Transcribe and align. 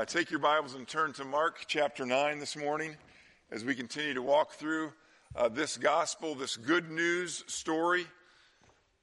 Uh, 0.00 0.04
take 0.06 0.30
your 0.30 0.40
Bibles 0.40 0.74
and 0.74 0.88
turn 0.88 1.12
to 1.12 1.26
Mark 1.26 1.64
chapter 1.66 2.06
9 2.06 2.38
this 2.38 2.56
morning 2.56 2.96
as 3.50 3.66
we 3.66 3.74
continue 3.74 4.14
to 4.14 4.22
walk 4.22 4.52
through 4.52 4.94
uh, 5.36 5.50
this 5.50 5.76
gospel, 5.76 6.34
this 6.34 6.56
good 6.56 6.90
news 6.90 7.44
story 7.48 8.06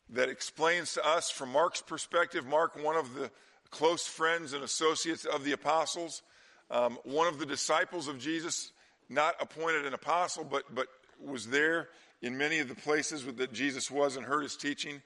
that 0.10 0.28
explains 0.28 0.94
to 0.94 1.08
us 1.08 1.30
from 1.30 1.52
Mark's 1.52 1.84
perspective. 1.84 2.48
Mark, 2.48 2.84
one 2.84 2.96
of 2.96 3.14
the 3.14 3.30
close 3.70 4.08
friends 4.08 4.54
and 4.54 4.64
associates 4.64 5.24
of 5.26 5.44
the 5.44 5.52
apostles, 5.52 6.24
um, 6.72 6.98
one 7.04 7.28
of 7.28 7.38
the 7.38 7.46
disciples 7.46 8.08
of 8.08 8.18
Jesus, 8.18 8.72
not 9.08 9.36
appointed 9.40 9.86
an 9.86 9.94
apostle, 9.94 10.46
but, 10.46 10.64
but 10.74 10.88
was 11.24 11.46
there 11.46 11.90
in 12.24 12.40
many 12.40 12.58
of 12.58 12.70
the 12.70 12.76
places 12.76 13.24
that 13.24 13.54
Jesus 13.54 13.92
was 13.92 14.18
and 14.18 14.26
heard 14.26 14.42
his 14.42 14.58
teaching. 14.58 15.04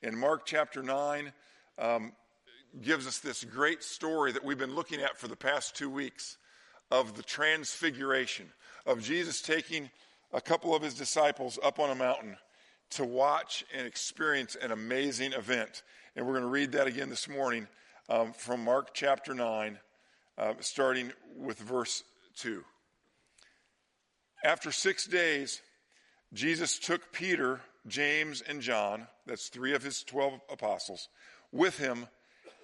In 0.00 0.16
Mark 0.16 0.46
chapter 0.46 0.82
9, 0.82 1.34
um, 1.78 2.12
gives 2.82 3.06
us 3.06 3.18
this 3.18 3.44
great 3.44 3.82
story 3.82 4.32
that 4.32 4.44
we've 4.44 4.58
been 4.58 4.74
looking 4.74 5.00
at 5.00 5.18
for 5.18 5.28
the 5.28 5.36
past 5.36 5.76
two 5.76 5.90
weeks 5.90 6.36
of 6.90 7.16
the 7.16 7.22
transfiguration, 7.22 8.46
of 8.86 9.02
Jesus 9.02 9.40
taking 9.40 9.90
a 10.32 10.40
couple 10.40 10.74
of 10.74 10.82
his 10.82 10.94
disciples 10.94 11.58
up 11.62 11.78
on 11.78 11.90
a 11.90 11.94
mountain 11.94 12.36
to 12.90 13.04
watch 13.04 13.64
and 13.76 13.86
experience 13.86 14.56
an 14.56 14.72
amazing 14.72 15.32
event. 15.32 15.82
And 16.16 16.26
we're 16.26 16.32
going 16.32 16.44
to 16.44 16.50
read 16.50 16.72
that 16.72 16.86
again 16.86 17.08
this 17.08 17.28
morning 17.28 17.66
um, 18.08 18.32
from 18.32 18.62
Mark 18.62 18.90
chapter 18.92 19.34
9, 19.34 19.78
uh, 20.36 20.54
starting 20.60 21.12
with 21.36 21.58
verse 21.58 22.02
2. 22.36 22.64
After 24.44 24.70
six 24.70 25.06
days, 25.06 25.62
Jesus 26.32 26.78
took 26.78 27.12
Peter, 27.12 27.60
James, 27.86 28.42
and 28.42 28.60
John, 28.60 29.06
that's 29.26 29.48
three 29.48 29.74
of 29.74 29.82
his 29.82 30.02
12 30.02 30.40
apostles, 30.50 31.08
with 31.50 31.78
him 31.78 32.08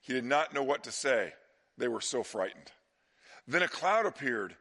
He 0.00 0.12
did 0.12 0.24
not 0.24 0.54
know 0.54 0.62
what 0.62 0.84
to 0.84 0.92
say. 0.92 1.32
They 1.76 1.88
were 1.88 2.00
so 2.00 2.22
frightened. 2.22 2.72
Then 3.46 3.62
a 3.62 3.68
cloud 3.68 4.06
appeared 4.06 4.56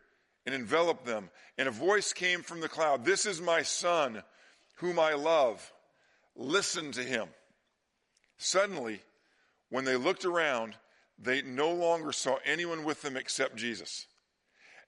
and 0.45 0.55
enveloped 0.55 1.05
them, 1.05 1.29
and 1.57 1.67
a 1.67 1.71
voice 1.71 2.13
came 2.13 2.41
from 2.41 2.61
the 2.61 2.69
cloud 2.69 3.03
This 3.03 3.25
is 3.25 3.41
my 3.41 3.61
son, 3.61 4.23
whom 4.75 4.99
I 4.99 5.13
love. 5.13 5.71
Listen 6.35 6.91
to 6.93 7.03
him. 7.03 7.27
Suddenly, 8.37 9.01
when 9.69 9.83
they 9.83 9.95
looked 9.95 10.23
around, 10.23 10.75
they 11.19 11.41
no 11.41 11.71
longer 11.71 12.11
saw 12.11 12.37
anyone 12.45 12.83
with 12.83 13.01
them 13.01 13.17
except 13.17 13.55
Jesus. 13.55 14.05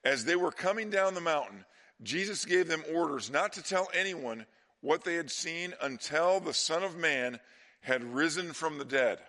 As 0.04 0.26
they 0.26 0.36
were 0.36 0.52
coming 0.52 0.90
down 0.90 1.14
the 1.14 1.22
mountain, 1.22 1.66
Jesus 2.02 2.46
gave 2.46 2.68
them 2.68 2.84
orders 2.94 3.30
not 3.30 3.54
to 3.54 3.64
tell 3.64 3.90
anyone 3.94 4.46
what 4.82 5.04
they 5.04 5.16
had 5.16 5.30
seen 5.30 5.74
until 5.82 6.40
the 6.40 6.54
Son 6.54 6.84
of 6.84 6.96
Man 6.96 7.40
had 7.82 8.04
risen 8.04 8.54
from 8.54 8.78
the 8.78 8.86
dead. 8.86 9.20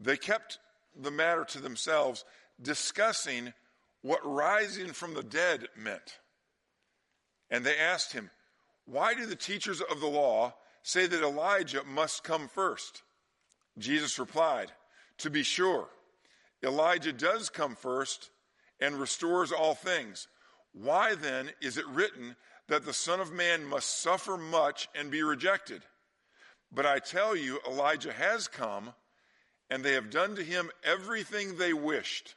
They 0.00 0.16
kept 0.16 0.58
the 0.94 1.10
matter 1.10 1.44
to 1.44 1.60
themselves, 1.60 2.24
discussing 2.60 3.52
what 4.02 4.20
rising 4.24 4.92
from 4.92 5.14
the 5.14 5.22
dead 5.22 5.68
meant. 5.76 6.18
And 7.50 7.64
they 7.64 7.76
asked 7.78 8.12
him, 8.12 8.30
Why 8.86 9.14
do 9.14 9.26
the 9.26 9.36
teachers 9.36 9.80
of 9.80 10.00
the 10.00 10.06
law 10.06 10.54
say 10.82 11.06
that 11.06 11.22
Elijah 11.22 11.82
must 11.84 12.24
come 12.24 12.48
first? 12.48 13.02
Jesus 13.78 14.18
replied, 14.18 14.72
To 15.18 15.30
be 15.30 15.42
sure, 15.42 15.88
Elijah 16.62 17.12
does 17.12 17.50
come 17.50 17.74
first 17.74 18.30
and 18.80 18.96
restores 18.96 19.52
all 19.52 19.74
things. 19.74 20.28
Why 20.72 21.14
then 21.14 21.50
is 21.60 21.78
it 21.78 21.86
written 21.86 22.36
that 22.68 22.84
the 22.84 22.92
Son 22.92 23.20
of 23.20 23.32
Man 23.32 23.64
must 23.64 24.00
suffer 24.02 24.36
much 24.36 24.88
and 24.94 25.10
be 25.10 25.22
rejected? 25.22 25.82
But 26.72 26.86
I 26.86 26.98
tell 26.98 27.36
you, 27.36 27.60
Elijah 27.66 28.12
has 28.12 28.48
come 28.48 28.92
and 29.70 29.82
they 29.82 29.92
have 29.92 30.10
done 30.10 30.36
to 30.36 30.44
him 30.44 30.70
everything 30.84 31.56
they 31.56 31.72
wished, 31.72 32.34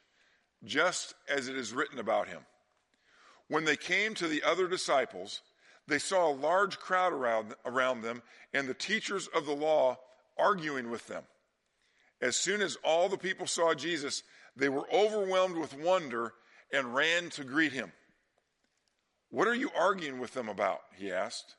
just 0.64 1.14
as 1.28 1.48
it 1.48 1.56
is 1.56 1.72
written 1.72 1.98
about 1.98 2.28
him. 2.28 2.40
When 3.48 3.64
they 3.64 3.76
came 3.76 4.14
to 4.14 4.28
the 4.28 4.42
other 4.42 4.68
disciples, 4.68 5.42
they 5.86 5.98
saw 5.98 6.28
a 6.30 6.32
large 6.32 6.78
crowd 6.78 7.12
around, 7.12 7.54
around 7.64 8.02
them 8.02 8.22
and 8.54 8.68
the 8.68 8.74
teachers 8.74 9.28
of 9.28 9.46
the 9.46 9.54
law 9.54 9.98
arguing 10.38 10.90
with 10.90 11.06
them. 11.06 11.24
As 12.20 12.36
soon 12.36 12.62
as 12.62 12.76
all 12.84 13.08
the 13.08 13.18
people 13.18 13.46
saw 13.46 13.74
Jesus, 13.74 14.22
they 14.56 14.68
were 14.68 14.88
overwhelmed 14.92 15.56
with 15.56 15.76
wonder 15.76 16.34
and 16.72 16.94
ran 16.94 17.30
to 17.30 17.44
greet 17.44 17.72
him. 17.72 17.92
What 19.30 19.48
are 19.48 19.54
you 19.54 19.70
arguing 19.76 20.20
with 20.20 20.34
them 20.34 20.48
about? 20.48 20.80
He 20.96 21.10
asked. 21.10 21.56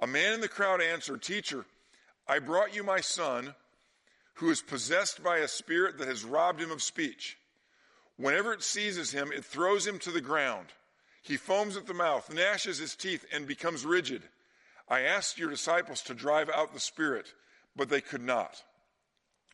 A 0.00 0.06
man 0.06 0.34
in 0.34 0.40
the 0.40 0.48
crowd 0.48 0.80
answered, 0.80 1.22
Teacher, 1.22 1.64
I 2.26 2.38
brought 2.38 2.74
you 2.74 2.82
my 2.82 3.00
son 3.00 3.54
who 4.34 4.50
is 4.50 4.62
possessed 4.62 5.22
by 5.22 5.38
a 5.38 5.48
spirit 5.48 5.98
that 5.98 6.08
has 6.08 6.24
robbed 6.24 6.60
him 6.60 6.70
of 6.70 6.82
speech. 6.82 7.38
Whenever 8.16 8.52
it 8.52 8.62
seizes 8.62 9.12
him, 9.12 9.32
it 9.32 9.44
throws 9.44 9.86
him 9.86 9.98
to 10.00 10.10
the 10.10 10.20
ground. 10.20 10.68
He 11.22 11.36
foams 11.36 11.76
at 11.76 11.86
the 11.86 11.94
mouth, 11.94 12.32
gnashes 12.32 12.78
his 12.78 12.96
teeth, 12.96 13.24
and 13.32 13.46
becomes 13.46 13.86
rigid. 13.86 14.22
I 14.88 15.02
asked 15.02 15.38
your 15.38 15.50
disciples 15.50 16.02
to 16.02 16.14
drive 16.14 16.50
out 16.50 16.74
the 16.74 16.80
spirit, 16.80 17.32
but 17.76 17.88
they 17.88 18.00
could 18.00 18.22
not. 18.22 18.62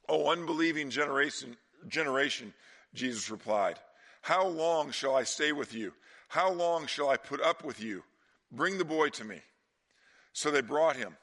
O 0.08 0.30
unbelieving 0.30 0.90
generation, 0.90 1.56
generation, 1.86 2.54
Jesus 2.94 3.30
replied, 3.30 3.78
How 4.22 4.46
long 4.46 4.90
shall 4.90 5.14
I 5.14 5.24
stay 5.24 5.52
with 5.52 5.74
you? 5.74 5.92
How 6.28 6.50
long 6.50 6.86
shall 6.86 7.08
I 7.08 7.16
put 7.16 7.40
up 7.40 7.64
with 7.64 7.82
you? 7.82 8.02
Bring 8.50 8.78
the 8.78 8.84
boy 8.84 9.10
to 9.10 9.24
me. 9.24 9.40
So 10.32 10.50
they 10.50 10.62
brought 10.62 10.96
him. 10.96 11.16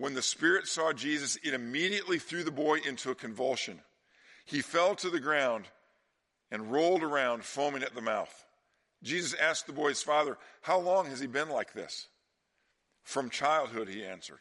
When 0.00 0.14
the 0.14 0.22
spirit 0.22 0.66
saw 0.66 0.94
Jesus, 0.94 1.36
it 1.44 1.52
immediately 1.52 2.18
threw 2.18 2.42
the 2.42 2.50
boy 2.50 2.78
into 2.88 3.10
a 3.10 3.14
convulsion. 3.14 3.82
He 4.46 4.62
fell 4.62 4.94
to 4.94 5.10
the 5.10 5.20
ground 5.20 5.66
and 6.50 6.72
rolled 6.72 7.02
around, 7.02 7.44
foaming 7.44 7.82
at 7.82 7.94
the 7.94 8.00
mouth. 8.00 8.32
Jesus 9.02 9.34
asked 9.38 9.66
the 9.66 9.74
boy's 9.74 10.00
father, 10.00 10.38
How 10.62 10.78
long 10.78 11.04
has 11.10 11.20
he 11.20 11.26
been 11.26 11.50
like 11.50 11.74
this? 11.74 12.06
From 13.02 13.28
childhood, 13.28 13.90
he 13.90 14.02
answered. 14.02 14.38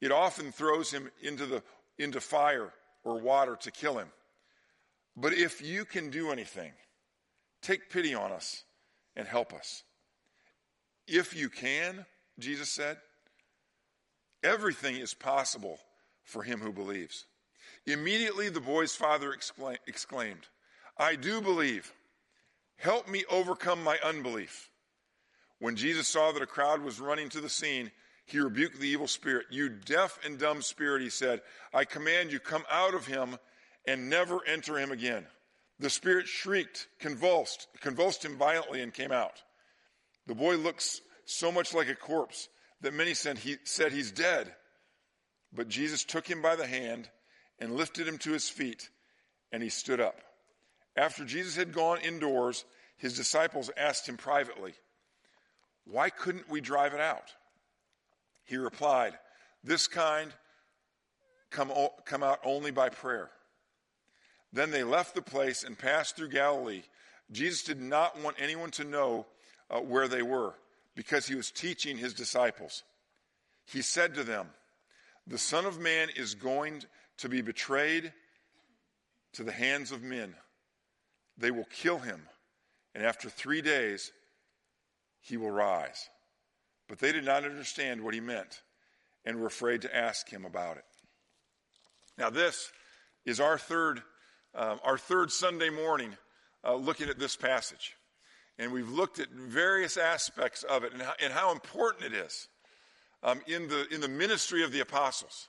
It 0.00 0.10
often 0.10 0.52
throws 0.52 0.90
him 0.90 1.10
into, 1.20 1.44
the, 1.44 1.62
into 1.98 2.22
fire 2.22 2.72
or 3.04 3.20
water 3.20 3.58
to 3.60 3.70
kill 3.70 3.98
him. 3.98 4.08
But 5.18 5.34
if 5.34 5.60
you 5.60 5.84
can 5.84 6.08
do 6.08 6.30
anything, 6.30 6.72
take 7.60 7.90
pity 7.90 8.14
on 8.14 8.32
us 8.32 8.64
and 9.16 9.28
help 9.28 9.52
us. 9.52 9.82
If 11.06 11.36
you 11.36 11.50
can, 11.50 12.06
Jesus 12.38 12.70
said, 12.70 12.96
Everything 14.46 14.94
is 14.94 15.12
possible 15.12 15.80
for 16.22 16.44
him 16.44 16.60
who 16.60 16.72
believes. 16.72 17.26
Immediately 17.84 18.48
the 18.48 18.60
boy's 18.60 18.94
father 18.94 19.32
exclaimed, 19.32 20.46
I 20.96 21.16
do 21.16 21.40
believe. 21.40 21.92
Help 22.76 23.08
me 23.08 23.24
overcome 23.28 23.82
my 23.82 23.98
unbelief. 24.04 24.70
When 25.58 25.74
Jesus 25.74 26.06
saw 26.06 26.30
that 26.30 26.42
a 26.42 26.46
crowd 26.46 26.80
was 26.80 27.00
running 27.00 27.28
to 27.30 27.40
the 27.40 27.48
scene, 27.48 27.90
he 28.24 28.38
rebuked 28.38 28.78
the 28.78 28.88
evil 28.88 29.08
spirit. 29.08 29.46
You 29.50 29.68
deaf 29.68 30.20
and 30.24 30.38
dumb 30.38 30.62
spirit, 30.62 31.02
he 31.02 31.10
said, 31.10 31.40
I 31.74 31.84
command 31.84 32.30
you, 32.30 32.38
come 32.38 32.64
out 32.70 32.94
of 32.94 33.06
him 33.06 33.38
and 33.84 34.08
never 34.08 34.46
enter 34.46 34.78
him 34.78 34.92
again. 34.92 35.26
The 35.80 35.90
spirit 35.90 36.28
shrieked, 36.28 36.86
convulsed, 37.00 37.66
convulsed 37.80 38.24
him 38.24 38.36
violently, 38.36 38.80
and 38.80 38.94
came 38.94 39.12
out. 39.12 39.42
The 40.28 40.36
boy 40.36 40.56
looks 40.56 41.00
so 41.24 41.50
much 41.50 41.74
like 41.74 41.88
a 41.88 41.96
corpse 41.96 42.48
that 42.80 42.94
many 42.94 43.14
said, 43.14 43.38
he, 43.38 43.56
said 43.64 43.92
he's 43.92 44.12
dead. 44.12 44.54
But 45.52 45.68
Jesus 45.68 46.04
took 46.04 46.26
him 46.26 46.42
by 46.42 46.56
the 46.56 46.66
hand 46.66 47.08
and 47.58 47.76
lifted 47.76 48.06
him 48.06 48.18
to 48.18 48.32
his 48.32 48.48
feet, 48.48 48.88
and 49.52 49.62
he 49.62 49.68
stood 49.68 50.00
up. 50.00 50.20
After 50.96 51.24
Jesus 51.24 51.56
had 51.56 51.72
gone 51.72 51.98
indoors, 52.00 52.64
his 52.96 53.16
disciples 53.16 53.70
asked 53.76 54.08
him 54.08 54.16
privately, 54.16 54.74
Why 55.84 56.10
couldn't 56.10 56.50
we 56.50 56.60
drive 56.60 56.94
it 56.94 57.00
out? 57.00 57.34
He 58.44 58.56
replied, 58.56 59.14
This 59.64 59.86
kind 59.86 60.32
come, 61.50 61.72
come 62.04 62.22
out 62.22 62.40
only 62.44 62.70
by 62.70 62.88
prayer. 62.88 63.30
Then 64.52 64.70
they 64.70 64.84
left 64.84 65.14
the 65.14 65.22
place 65.22 65.64
and 65.64 65.78
passed 65.78 66.16
through 66.16 66.28
Galilee. 66.28 66.82
Jesus 67.30 67.62
did 67.62 67.80
not 67.80 68.20
want 68.22 68.36
anyone 68.38 68.70
to 68.72 68.84
know 68.84 69.26
uh, 69.70 69.80
where 69.80 70.08
they 70.08 70.22
were 70.22 70.54
because 70.96 71.26
he 71.26 71.36
was 71.36 71.52
teaching 71.52 71.98
his 71.98 72.14
disciples. 72.14 72.82
He 73.66 73.82
said 73.82 74.14
to 74.14 74.24
them, 74.24 74.48
The 75.26 75.38
Son 75.38 75.66
of 75.66 75.78
Man 75.78 76.08
is 76.16 76.34
going 76.34 76.82
to 77.18 77.28
be 77.28 77.42
betrayed 77.42 78.12
to 79.34 79.44
the 79.44 79.52
hands 79.52 79.92
of 79.92 80.02
men. 80.02 80.34
they 81.38 81.50
will 81.50 81.66
kill 81.66 81.98
him, 81.98 82.22
and 82.94 83.04
after 83.04 83.28
three 83.28 83.60
days 83.60 84.10
he 85.20 85.36
will 85.36 85.50
rise. 85.50 86.08
But 86.88 86.98
they 86.98 87.12
did 87.12 87.24
not 87.24 87.44
understand 87.44 88.00
what 88.00 88.14
he 88.14 88.20
meant 88.20 88.62
and 89.26 89.38
were 89.38 89.46
afraid 89.46 89.82
to 89.82 89.94
ask 89.94 90.28
him 90.28 90.46
about 90.46 90.78
it. 90.78 90.84
Now, 92.16 92.30
this 92.30 92.72
is 93.26 93.40
our 93.40 93.58
third, 93.58 94.02
um, 94.54 94.80
our 94.82 94.96
third 94.96 95.30
Sunday 95.30 95.68
morning 95.68 96.16
uh, 96.64 96.74
looking 96.74 97.10
at 97.10 97.18
this 97.18 97.36
passage. 97.36 97.96
And 98.58 98.72
we've 98.72 98.88
looked 98.88 99.18
at 99.18 99.28
various 99.30 99.96
aspects 99.96 100.62
of 100.62 100.84
it 100.84 100.92
and 100.92 101.02
how, 101.02 101.12
and 101.22 101.32
how 101.32 101.52
important 101.52 102.12
it 102.12 102.16
is 102.16 102.48
um, 103.22 103.40
in, 103.46 103.68
the, 103.68 103.86
in 103.92 104.00
the 104.00 104.08
ministry 104.08 104.62
of 104.62 104.72
the 104.72 104.80
apostles. 104.80 105.48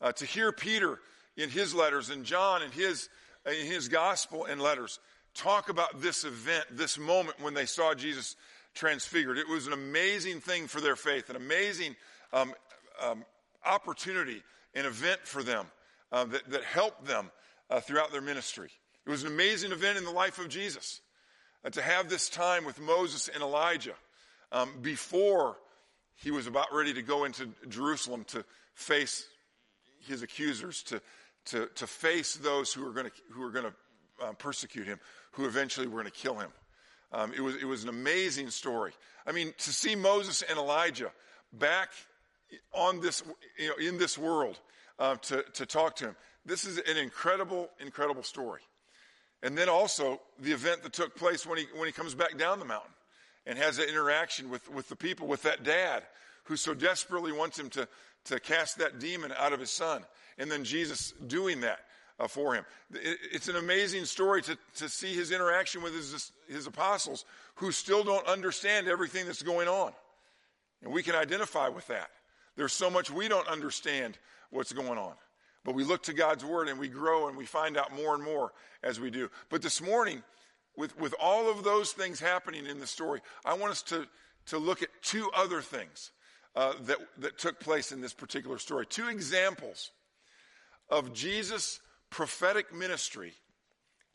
Uh, 0.00 0.10
to 0.12 0.26
hear 0.26 0.50
Peter 0.50 0.98
in 1.36 1.48
his 1.48 1.74
letters 1.74 2.10
and 2.10 2.24
John 2.24 2.62
in 2.62 2.72
his, 2.72 3.08
in 3.46 3.66
his 3.66 3.88
gospel 3.88 4.44
and 4.44 4.60
letters 4.60 4.98
talk 5.34 5.68
about 5.68 6.00
this 6.00 6.24
event, 6.24 6.64
this 6.72 6.98
moment 6.98 7.40
when 7.40 7.54
they 7.54 7.66
saw 7.66 7.94
Jesus 7.94 8.36
transfigured. 8.74 9.38
It 9.38 9.48
was 9.48 9.66
an 9.66 9.72
amazing 9.72 10.40
thing 10.40 10.66
for 10.66 10.80
their 10.80 10.96
faith, 10.96 11.30
an 11.30 11.36
amazing 11.36 11.96
um, 12.32 12.54
um, 13.00 13.24
opportunity, 13.64 14.42
an 14.74 14.86
event 14.86 15.20
for 15.24 15.42
them 15.42 15.66
uh, 16.10 16.24
that, 16.24 16.50
that, 16.50 16.64
helped 16.64 17.04
them 17.06 17.30
uh, 17.70 17.80
throughout 17.80 18.12
their 18.12 18.20
ministry. 18.20 18.70
It 19.06 19.10
was 19.10 19.22
an 19.22 19.28
amazing 19.28 19.72
event 19.72 19.98
in 19.98 20.04
the 20.04 20.10
life 20.10 20.38
of 20.38 20.48
Jesus 20.48 21.00
to 21.70 21.82
have 21.82 22.08
this 22.08 22.28
time 22.28 22.64
with 22.64 22.80
Moses 22.80 23.28
and 23.28 23.42
Elijah 23.42 23.94
um, 24.50 24.70
before 24.82 25.56
he 26.16 26.30
was 26.30 26.46
about 26.46 26.72
ready 26.72 26.92
to 26.94 27.02
go 27.02 27.24
into 27.24 27.48
Jerusalem 27.68 28.24
to 28.28 28.44
face 28.74 29.26
his 30.06 30.22
accusers, 30.22 30.82
to, 30.84 31.00
to, 31.46 31.68
to 31.74 31.86
face 31.86 32.34
those 32.34 32.72
who 32.72 32.84
were 32.84 32.92
going 32.92 33.06
to, 33.06 33.12
who 33.30 33.50
going 33.52 33.66
to 33.66 34.26
uh, 34.26 34.32
persecute 34.32 34.86
him, 34.86 34.98
who 35.32 35.46
eventually 35.46 35.86
were 35.86 36.00
going 36.00 36.12
to 36.12 36.18
kill 36.18 36.38
him. 36.38 36.50
Um, 37.12 37.32
it, 37.34 37.40
was, 37.40 37.56
it 37.56 37.64
was 37.64 37.82
an 37.82 37.88
amazing 37.88 38.50
story. 38.50 38.92
I 39.26 39.32
mean, 39.32 39.52
to 39.58 39.72
see 39.72 39.94
Moses 39.94 40.42
and 40.42 40.58
Elijah 40.58 41.12
back 41.52 41.90
on 42.72 43.00
this, 43.00 43.22
you 43.58 43.68
know, 43.68 43.74
in 43.76 43.98
this 43.98 44.16
world 44.16 44.58
uh, 44.98 45.16
to, 45.16 45.44
to 45.54 45.66
talk 45.66 45.96
to 45.96 46.06
him, 46.06 46.16
this 46.44 46.64
is 46.64 46.78
an 46.78 46.96
incredible, 46.96 47.70
incredible 47.80 48.22
story. 48.22 48.62
And 49.42 49.58
then 49.58 49.68
also 49.68 50.20
the 50.38 50.52
event 50.52 50.82
that 50.82 50.92
took 50.92 51.16
place 51.16 51.44
when 51.46 51.58
he, 51.58 51.66
when 51.76 51.86
he 51.86 51.92
comes 51.92 52.14
back 52.14 52.38
down 52.38 52.58
the 52.58 52.64
mountain 52.64 52.92
and 53.46 53.58
has 53.58 53.76
that 53.76 53.88
interaction 53.88 54.50
with, 54.50 54.70
with 54.70 54.88
the 54.88 54.96
people, 54.96 55.26
with 55.26 55.42
that 55.42 55.64
dad 55.64 56.04
who 56.44 56.56
so 56.56 56.74
desperately 56.74 57.32
wants 57.32 57.58
him 57.58 57.68
to, 57.70 57.88
to 58.24 58.38
cast 58.38 58.78
that 58.78 58.98
demon 58.98 59.32
out 59.36 59.52
of 59.52 59.60
his 59.60 59.70
son. 59.70 60.02
And 60.38 60.50
then 60.50 60.64
Jesus 60.64 61.12
doing 61.26 61.60
that 61.62 61.80
uh, 62.20 62.28
for 62.28 62.54
him. 62.54 62.64
It, 62.92 63.18
it's 63.32 63.48
an 63.48 63.56
amazing 63.56 64.04
story 64.04 64.42
to, 64.42 64.56
to 64.76 64.88
see 64.88 65.14
his 65.14 65.32
interaction 65.32 65.82
with 65.82 65.94
his, 65.94 66.32
his 66.48 66.66
apostles 66.66 67.24
who 67.56 67.72
still 67.72 68.04
don't 68.04 68.26
understand 68.26 68.88
everything 68.88 69.26
that's 69.26 69.42
going 69.42 69.68
on. 69.68 69.92
And 70.82 70.92
we 70.92 71.02
can 71.02 71.14
identify 71.14 71.68
with 71.68 71.86
that. 71.88 72.10
There's 72.56 72.72
so 72.72 72.90
much 72.90 73.10
we 73.10 73.28
don't 73.28 73.48
understand 73.48 74.18
what's 74.50 74.72
going 74.72 74.98
on. 74.98 75.14
But 75.64 75.74
we 75.74 75.84
look 75.84 76.02
to 76.04 76.12
God's 76.12 76.44
word 76.44 76.68
and 76.68 76.78
we 76.78 76.88
grow 76.88 77.28
and 77.28 77.36
we 77.36 77.46
find 77.46 77.76
out 77.76 77.94
more 77.94 78.14
and 78.14 78.22
more 78.22 78.52
as 78.82 78.98
we 78.98 79.10
do. 79.10 79.30
But 79.48 79.62
this 79.62 79.80
morning, 79.80 80.22
with, 80.76 80.98
with 80.98 81.14
all 81.20 81.50
of 81.50 81.64
those 81.64 81.92
things 81.92 82.18
happening 82.18 82.66
in 82.66 82.80
the 82.80 82.86
story, 82.86 83.20
I 83.44 83.54
want 83.54 83.72
us 83.72 83.82
to, 83.84 84.06
to 84.46 84.58
look 84.58 84.82
at 84.82 84.88
two 85.02 85.30
other 85.34 85.60
things 85.60 86.10
uh, 86.56 86.74
that, 86.82 86.98
that 87.18 87.38
took 87.38 87.60
place 87.60 87.92
in 87.92 88.00
this 88.00 88.12
particular 88.12 88.58
story. 88.58 88.86
Two 88.86 89.08
examples 89.08 89.90
of 90.88 91.12
Jesus' 91.12 91.80
prophetic 92.10 92.74
ministry. 92.74 93.32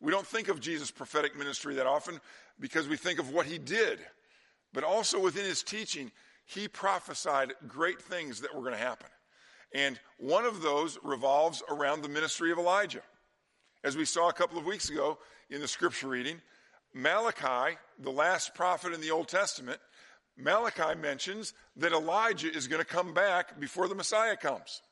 We 0.00 0.12
don't 0.12 0.26
think 0.26 0.48
of 0.48 0.60
Jesus' 0.60 0.90
prophetic 0.90 1.36
ministry 1.36 1.76
that 1.76 1.86
often 1.86 2.20
because 2.60 2.88
we 2.88 2.96
think 2.96 3.18
of 3.18 3.30
what 3.32 3.46
he 3.46 3.58
did. 3.58 3.98
But 4.72 4.84
also 4.84 5.18
within 5.18 5.44
his 5.44 5.62
teaching, 5.62 6.12
he 6.44 6.68
prophesied 6.68 7.54
great 7.66 8.00
things 8.00 8.40
that 8.40 8.54
were 8.54 8.60
going 8.60 8.74
to 8.74 8.78
happen. 8.78 9.08
And 9.74 10.00
one 10.18 10.44
of 10.44 10.62
those 10.62 10.98
revolves 11.02 11.62
around 11.68 12.02
the 12.02 12.08
ministry 12.08 12.50
of 12.52 12.58
Elijah. 12.58 13.02
As 13.84 13.96
we 13.96 14.04
saw 14.04 14.28
a 14.28 14.32
couple 14.32 14.58
of 14.58 14.64
weeks 14.64 14.88
ago 14.88 15.18
in 15.50 15.60
the 15.60 15.68
scripture 15.68 16.08
reading, 16.08 16.40
Malachi, 16.94 17.76
the 17.98 18.10
last 18.10 18.54
prophet 18.54 18.92
in 18.92 19.00
the 19.00 19.10
Old 19.10 19.28
Testament, 19.28 19.78
Malachi 20.36 20.94
mentions 20.98 21.52
that 21.76 21.92
Elijah 21.92 22.52
is 22.52 22.66
going 22.66 22.80
to 22.80 22.86
come 22.86 23.12
back 23.12 23.60
before 23.60 23.88
the 23.88 23.94
Messiah 23.94 24.36
comes. 24.36 24.82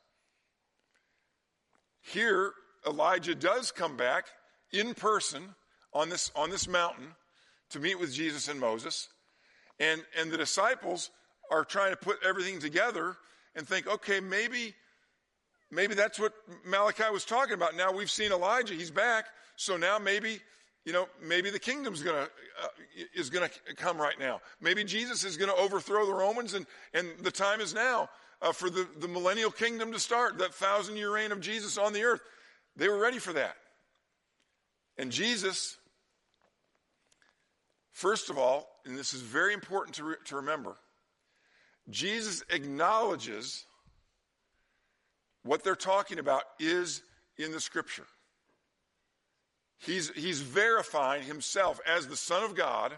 Here, 2.02 2.52
Elijah 2.86 3.34
does 3.34 3.72
come 3.72 3.96
back 3.96 4.26
in 4.72 4.94
person 4.94 5.54
on 5.92 6.08
this, 6.08 6.30
on 6.36 6.50
this 6.50 6.68
mountain 6.68 7.14
to 7.70 7.80
meet 7.80 7.98
with 7.98 8.12
Jesus 8.12 8.48
and 8.48 8.60
Moses. 8.60 9.08
And, 9.80 10.04
and 10.18 10.30
the 10.30 10.36
disciples 10.38 11.10
are 11.50 11.64
trying 11.64 11.90
to 11.90 11.96
put 11.96 12.18
everything 12.24 12.60
together 12.60 13.16
and 13.56 13.66
think, 13.66 13.88
okay, 13.88 14.20
maybe, 14.20 14.74
maybe 15.70 15.94
that's 15.94 16.20
what 16.20 16.34
Malachi 16.64 17.10
was 17.10 17.24
talking 17.24 17.54
about. 17.54 17.74
Now 17.74 17.90
we've 17.90 18.10
seen 18.10 18.30
Elijah, 18.30 18.74
he's 18.74 18.90
back. 18.90 19.26
So 19.56 19.76
now 19.76 19.98
maybe, 19.98 20.40
you 20.84 20.92
know, 20.92 21.08
maybe 21.20 21.50
the 21.50 21.58
kingdom's 21.58 22.02
gonna, 22.02 22.28
uh, 22.62 22.68
is 23.14 23.30
gonna 23.30 23.50
come 23.76 23.98
right 23.98 24.18
now. 24.20 24.40
Maybe 24.60 24.84
Jesus 24.84 25.24
is 25.24 25.36
gonna 25.36 25.54
overthrow 25.54 26.06
the 26.06 26.14
Romans 26.14 26.54
and, 26.54 26.66
and 26.94 27.08
the 27.22 27.32
time 27.32 27.60
is 27.60 27.74
now 27.74 28.10
uh, 28.42 28.52
for 28.52 28.70
the, 28.70 28.86
the 29.00 29.08
millennial 29.08 29.50
kingdom 29.50 29.92
to 29.92 29.98
start, 29.98 30.38
that 30.38 30.54
thousand 30.54 30.96
year 30.96 31.12
reign 31.12 31.32
of 31.32 31.40
Jesus 31.40 31.78
on 31.78 31.92
the 31.92 32.04
earth. 32.04 32.20
They 32.76 32.88
were 32.88 32.98
ready 32.98 33.18
for 33.18 33.32
that. 33.32 33.56
And 34.98 35.10
Jesus, 35.10 35.78
first 37.92 38.28
of 38.28 38.36
all, 38.36 38.68
and 38.84 38.98
this 38.98 39.14
is 39.14 39.22
very 39.22 39.54
important 39.54 39.96
to, 39.96 40.04
re- 40.04 40.16
to 40.26 40.36
remember, 40.36 40.76
Jesus 41.88 42.42
acknowledges 42.50 43.64
what 45.44 45.62
they're 45.62 45.76
talking 45.76 46.18
about 46.18 46.42
is 46.58 47.02
in 47.38 47.52
the 47.52 47.60
scripture. 47.60 48.06
He's, 49.78 50.10
he's 50.10 50.40
verifying 50.40 51.22
himself 51.22 51.80
as 51.86 52.06
the 52.06 52.16
Son 52.16 52.42
of 52.42 52.54
God 52.54 52.96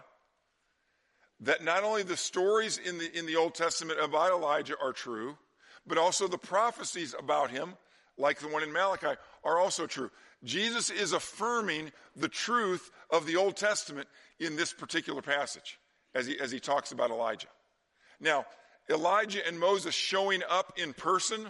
that 1.41 1.63
not 1.63 1.83
only 1.83 2.03
the 2.03 2.17
stories 2.17 2.77
in 2.77 2.97
the, 2.97 3.17
in 3.17 3.25
the 3.25 3.35
Old 3.35 3.53
Testament 3.55 3.99
about 4.01 4.31
Elijah 4.31 4.75
are 4.81 4.93
true, 4.93 5.37
but 5.85 5.97
also 5.97 6.27
the 6.27 6.37
prophecies 6.37 7.15
about 7.17 7.51
him, 7.51 7.75
like 8.17 8.39
the 8.39 8.47
one 8.47 8.63
in 8.63 8.73
Malachi, 8.73 9.19
are 9.43 9.59
also 9.59 9.87
true. 9.87 10.09
Jesus 10.43 10.89
is 10.89 11.13
affirming 11.13 11.91
the 12.15 12.27
truth 12.27 12.91
of 13.09 13.25
the 13.25 13.35
Old 13.35 13.55
Testament 13.55 14.07
in 14.39 14.55
this 14.55 14.73
particular 14.73 15.21
passage 15.21 15.79
as 16.15 16.27
he, 16.27 16.39
as 16.39 16.51
he 16.51 16.59
talks 16.59 16.91
about 16.91 17.11
Elijah. 17.11 17.47
Now, 18.19 18.45
Elijah 18.89 19.45
and 19.45 19.59
Moses 19.59 19.93
showing 19.93 20.41
up 20.49 20.73
in 20.77 20.93
person 20.93 21.47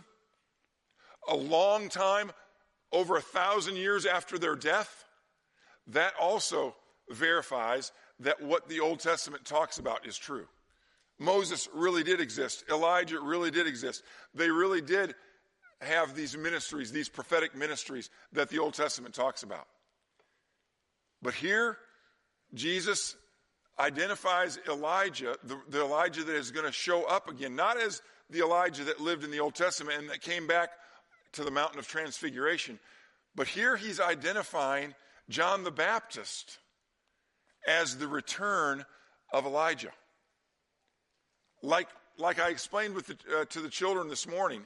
a 1.27 1.35
long 1.35 1.89
time, 1.89 2.31
over 2.91 3.17
a 3.17 3.21
thousand 3.21 3.75
years 3.75 4.05
after 4.05 4.39
their 4.39 4.55
death, 4.55 5.05
that 5.87 6.13
also 6.19 6.75
verifies 7.09 7.91
that 8.19 8.41
what 8.41 8.67
the 8.67 8.79
Old 8.79 8.99
Testament 8.99 9.45
talks 9.45 9.77
about 9.77 10.07
is 10.07 10.17
true. 10.17 10.47
Moses 11.19 11.67
really 11.73 12.03
did 12.03 12.19
exist. 12.19 12.63
Elijah 12.69 13.19
really 13.19 13.51
did 13.51 13.67
exist. 13.67 14.03
They 14.33 14.49
really 14.49 14.81
did 14.81 15.15
have 15.81 16.15
these 16.15 16.37
ministries, 16.37 16.91
these 16.91 17.09
prophetic 17.09 17.55
ministries 17.55 18.09
that 18.33 18.49
the 18.49 18.59
Old 18.59 18.73
Testament 18.73 19.13
talks 19.13 19.43
about. 19.43 19.67
But 21.21 21.33
here, 21.33 21.77
Jesus 22.53 23.15
identifies 23.79 24.59
Elijah, 24.67 25.37
the, 25.43 25.59
the 25.69 25.81
Elijah 25.81 26.23
that 26.23 26.35
is 26.35 26.51
going 26.51 26.65
to 26.65 26.71
show 26.71 27.05
up 27.05 27.29
again, 27.29 27.55
not 27.55 27.79
as 27.79 28.01
the 28.29 28.41
Elijah 28.41 28.83
that 28.83 28.99
lived 28.99 29.23
in 29.23 29.31
the 29.31 29.39
Old 29.39 29.55
Testament 29.55 29.97
and 29.97 30.09
that 30.09 30.21
came 30.21 30.47
back 30.47 30.69
to 31.33 31.43
the 31.43 31.51
mountain 31.51 31.79
of 31.79 31.87
transfiguration, 31.87 32.79
but 33.35 33.47
here 33.47 33.77
he's 33.77 33.99
identifying 33.99 34.93
John 35.29 35.63
the 35.63 35.71
Baptist 35.71 36.57
as 37.67 37.97
the 37.97 38.07
return 38.07 38.85
of 39.31 39.45
Elijah. 39.45 39.91
Like, 41.61 41.87
like 42.17 42.39
I 42.39 42.49
explained 42.49 42.95
with 42.95 43.07
the, 43.07 43.41
uh, 43.41 43.45
to 43.45 43.61
the 43.61 43.69
children 43.69 44.09
this 44.09 44.27
morning, 44.27 44.65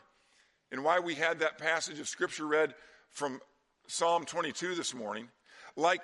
and 0.71 0.83
why 0.83 0.99
we 0.99 1.15
had 1.15 1.39
that 1.39 1.57
passage 1.57 1.99
of 1.99 2.07
Scripture 2.07 2.47
read 2.47 2.73
from 3.11 3.39
Psalm 3.87 4.25
22 4.25 4.75
this 4.75 4.93
morning, 4.93 5.27
like 5.75 6.01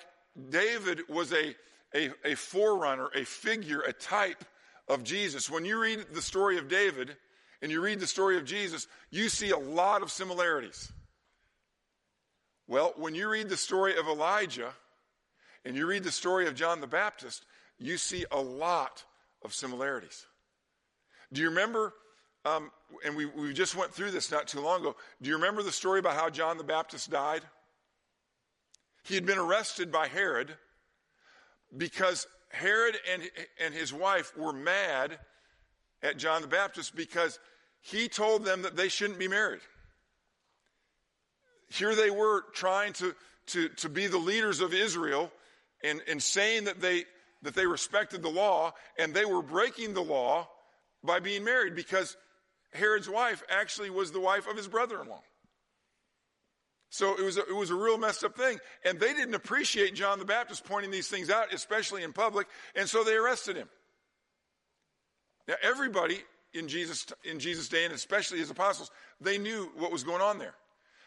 David 0.49 1.01
was 1.09 1.33
a 1.33 1.55
a, 1.96 2.10
a 2.24 2.36
forerunner, 2.36 3.10
a 3.15 3.25
figure, 3.25 3.81
a 3.81 3.93
type 3.93 4.43
of 4.88 5.03
Jesus. 5.03 5.50
When 5.50 5.65
you 5.65 5.79
read 5.79 6.05
the 6.13 6.22
story 6.22 6.58
of 6.58 6.67
David 6.67 7.15
and 7.62 7.72
you 7.72 7.81
read 7.81 8.00
the 8.00 8.08
story 8.08 8.38
of 8.38 8.46
Jesus, 8.46 8.88
you 9.10 9.29
see 9.29 9.51
a 9.51 9.58
lot 9.58 10.01
of 10.01 10.12
similarities. 10.12 10.91
Well, 12.67 12.93
when 12.98 13.15
you 13.15 13.29
read 13.29 13.50
the 13.50 13.58
story 13.58 13.98
of 13.98 14.08
Elijah 14.08 14.72
and 15.65 15.75
you 15.75 15.88
read 15.88 16.03
the 16.03 16.12
story 16.12 16.48
of 16.48 16.55
John 16.55 16.81
the 16.81 16.88
Baptist, 16.88 17.46
you 17.77 17.98
see 17.98 18.25
a 18.31 18.39
lot 18.39 19.03
of 19.43 19.53
similarities. 19.53 20.25
Do 21.34 21.41
you 21.41 21.50
remember? 21.50 21.93
Um, 22.46 22.72
and 23.05 23.15
we, 23.15 23.25
we 23.25 23.53
just 23.53 23.75
went 23.75 23.93
through 23.93 24.12
this 24.12 24.31
not 24.31 24.48
too 24.48 24.62
long 24.62 24.81
ago. 24.81 24.96
Do 25.22 25.29
you 25.29 25.36
remember 25.36 25.63
the 25.63 25.72
story 25.72 26.00
about 26.00 26.15
how 26.15 26.29
John 26.29 26.58
the 26.58 26.63
Baptist 26.63 27.10
died? 27.10 27.41
He 29.03 29.15
had 29.15 29.25
been 29.25 29.38
arrested 29.38 29.91
by 29.91 30.08
Herod 30.08 30.55
because 31.75 32.27
Herod 32.49 32.95
and, 33.11 33.23
and 33.63 33.73
his 33.73 33.93
wife 33.93 34.35
were 34.38 34.53
mad 34.53 35.19
at 36.01 36.17
John 36.17 36.41
the 36.41 36.47
Baptist 36.47 36.95
because 36.95 37.39
he 37.81 38.07
told 38.07 38.43
them 38.43 38.63
that 38.63 38.75
they 38.75 38.89
shouldn't 38.89 39.19
be 39.19 39.27
married. 39.27 39.61
Here 41.69 41.95
they 41.95 42.09
were 42.09 42.43
trying 42.53 42.93
to, 42.93 43.15
to, 43.47 43.69
to 43.69 43.89
be 43.89 44.07
the 44.07 44.17
leaders 44.17 44.59
of 44.59 44.73
Israel 44.73 45.31
and, 45.83 46.01
and 46.07 46.21
saying 46.21 46.65
that 46.65 46.81
they, 46.81 47.05
that 47.43 47.55
they 47.55 47.65
respected 47.65 48.21
the 48.21 48.29
law, 48.29 48.73
and 48.97 49.13
they 49.13 49.25
were 49.25 49.41
breaking 49.41 49.93
the 49.93 50.03
law 50.03 50.49
by 51.03 51.19
being 51.19 51.43
married 51.43 51.75
because 51.75 52.17
Herod's 52.73 53.09
wife 53.09 53.43
actually 53.49 53.89
was 53.89 54.11
the 54.11 54.19
wife 54.19 54.47
of 54.47 54.57
his 54.57 54.67
brother 54.67 55.01
in 55.01 55.07
law. 55.07 55.23
So 56.89 57.15
it 57.17 57.24
was, 57.24 57.38
a, 57.38 57.41
it 57.41 57.55
was 57.55 57.69
a 57.69 57.75
real 57.75 57.98
messed 57.98 58.24
up 58.24 58.36
thing. 58.36 58.58
And 58.84 59.00
they 59.00 59.13
didn't 59.13 59.36
appreciate 59.36 59.93
John 59.93 60.19
the 60.19 60.25
Baptist 60.25 60.65
pointing 60.65 60.91
these 60.91 61.08
things 61.08 61.29
out, 61.29 61.53
especially 61.53 62.03
in 62.03 62.13
public, 62.13 62.48
and 62.75 62.89
so 62.89 63.03
they 63.03 63.15
arrested 63.15 63.55
him. 63.55 63.69
Now, 65.48 65.55
everybody 65.62 66.19
in 66.53 66.67
Jesus, 66.67 67.05
in 67.24 67.39
Jesus' 67.39 67.69
day, 67.69 67.86
and 67.86 67.93
especially 67.93 68.39
his 68.39 68.50
apostles, 68.50 68.91
they 69.22 69.38
knew 69.38 69.72
what 69.77 69.91
was 69.91 70.03
going 70.03 70.22
on 70.22 70.39
there. 70.39 70.55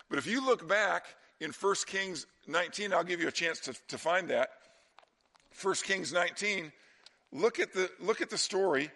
But 0.08 0.18
if 0.18 0.26
you 0.26 0.44
look 0.44 0.68
back 0.68 1.06
in 1.40 1.50
1 1.50 1.74
Kings 1.86 2.26
19, 2.46 2.92
I'll 2.92 3.04
give 3.04 3.20
you 3.20 3.28
a 3.28 3.32
chance 3.32 3.60
to, 3.60 3.74
to 3.88 3.98
find 3.98 4.28
that. 4.28 4.50
1 5.60 5.74
Kings 5.82 6.12
19, 6.12 6.72
look 7.32 7.60
at, 7.60 7.72
the, 7.72 7.90
look 8.00 8.20
at 8.20 8.30
the 8.30 8.38
story 8.38 8.90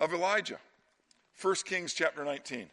of 0.00 0.12
Elijah. 0.12 0.58
1 1.40 1.54
Kings 1.64 1.94
chapter 1.94 2.24
19. 2.24 2.68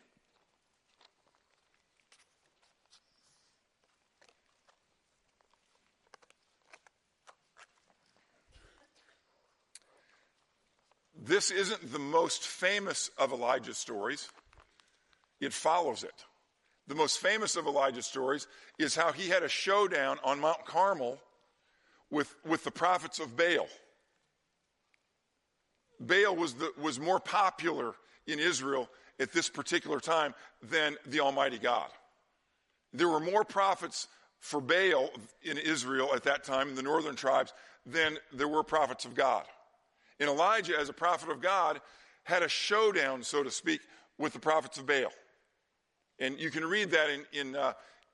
This 11.25 11.49
isn't 11.49 11.91
the 11.91 11.99
most 11.99 12.45
famous 12.45 13.09
of 13.17 13.31
Elijah's 13.31 13.79
stories. 13.79 14.29
It 15.41 15.53
follows 15.53 16.03
it. 16.03 16.13
The 16.87 16.93
most 16.93 17.17
famous 17.17 17.55
of 17.55 17.65
Elijah's 17.65 18.05
stories 18.05 18.45
is 18.77 18.95
how 18.95 19.11
he 19.11 19.27
had 19.27 19.41
a 19.41 19.49
showdown 19.49 20.19
on 20.23 20.39
Mount 20.39 20.65
Carmel 20.65 21.19
with, 22.11 22.35
with 22.45 22.63
the 22.63 22.69
prophets 22.69 23.19
of 23.19 23.35
Baal. 23.35 23.67
Baal 25.99 26.35
was, 26.35 26.53
the, 26.53 26.71
was 26.79 26.99
more 26.99 27.19
popular 27.19 27.95
in 28.27 28.37
Israel 28.37 28.87
at 29.19 29.31
this 29.31 29.49
particular 29.49 29.99
time 29.99 30.35
than 30.61 30.95
the 31.07 31.21
Almighty 31.21 31.57
God. 31.57 31.89
There 32.93 33.09
were 33.09 33.19
more 33.19 33.43
prophets 33.43 34.07
for 34.39 34.61
Baal 34.61 35.09
in 35.41 35.57
Israel 35.57 36.11
at 36.13 36.23
that 36.25 36.43
time, 36.43 36.69
in 36.69 36.75
the 36.75 36.83
northern 36.83 37.15
tribes, 37.15 37.51
than 37.83 38.19
there 38.31 38.47
were 38.47 38.63
prophets 38.63 39.05
of 39.05 39.15
God. 39.15 39.45
And 40.19 40.29
Elijah, 40.29 40.77
as 40.79 40.89
a 40.89 40.93
prophet 40.93 41.29
of 41.29 41.41
God, 41.41 41.81
had 42.23 42.43
a 42.43 42.47
showdown, 42.47 43.23
so 43.23 43.43
to 43.43 43.51
speak, 43.51 43.81
with 44.17 44.33
the 44.33 44.39
prophets 44.39 44.77
of 44.77 44.85
Baal. 44.85 45.11
And 46.19 46.39
you 46.39 46.49
can 46.49 46.65
read 46.65 46.91
that 46.91 47.09
in, 47.09 47.25
in, 47.33 47.55
uh, 47.55 47.73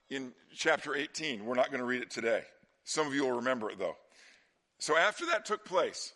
in 0.10 0.34
chapter 0.56 0.96
18. 0.96 1.46
We're 1.46 1.56
not 1.56 1.70
going 1.70 1.80
to 1.80 1.86
read 1.86 2.02
it 2.02 2.10
today. 2.10 2.42
Some 2.84 3.08
of 3.08 3.14
you 3.14 3.24
will 3.24 3.34
remember 3.34 3.70
it, 3.70 3.78
though. 3.78 3.96
So 4.80 4.98
after 4.98 5.28
that 5.28 5.46
took 5.46 5.64
place, 5.64 6.14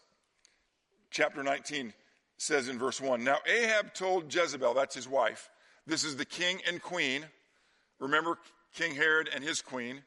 chapter 1.11 1.43
19 1.43 1.93
says 2.37 2.67
in 2.67 2.79
verse 2.79 2.99
1 2.99 3.23
Now 3.23 3.37
Ahab 3.47 3.93
told 3.93 4.33
Jezebel, 4.33 4.73
that's 4.73 4.95
his 4.95 5.07
wife, 5.07 5.49
this 5.85 6.03
is 6.03 6.15
the 6.15 6.25
king 6.25 6.59
and 6.67 6.81
queen. 6.81 7.25
Remember 7.99 8.37
King 8.73 8.95
Herod 8.95 9.29
and 9.33 9.43
his 9.43 9.61
queen. 9.61 10.03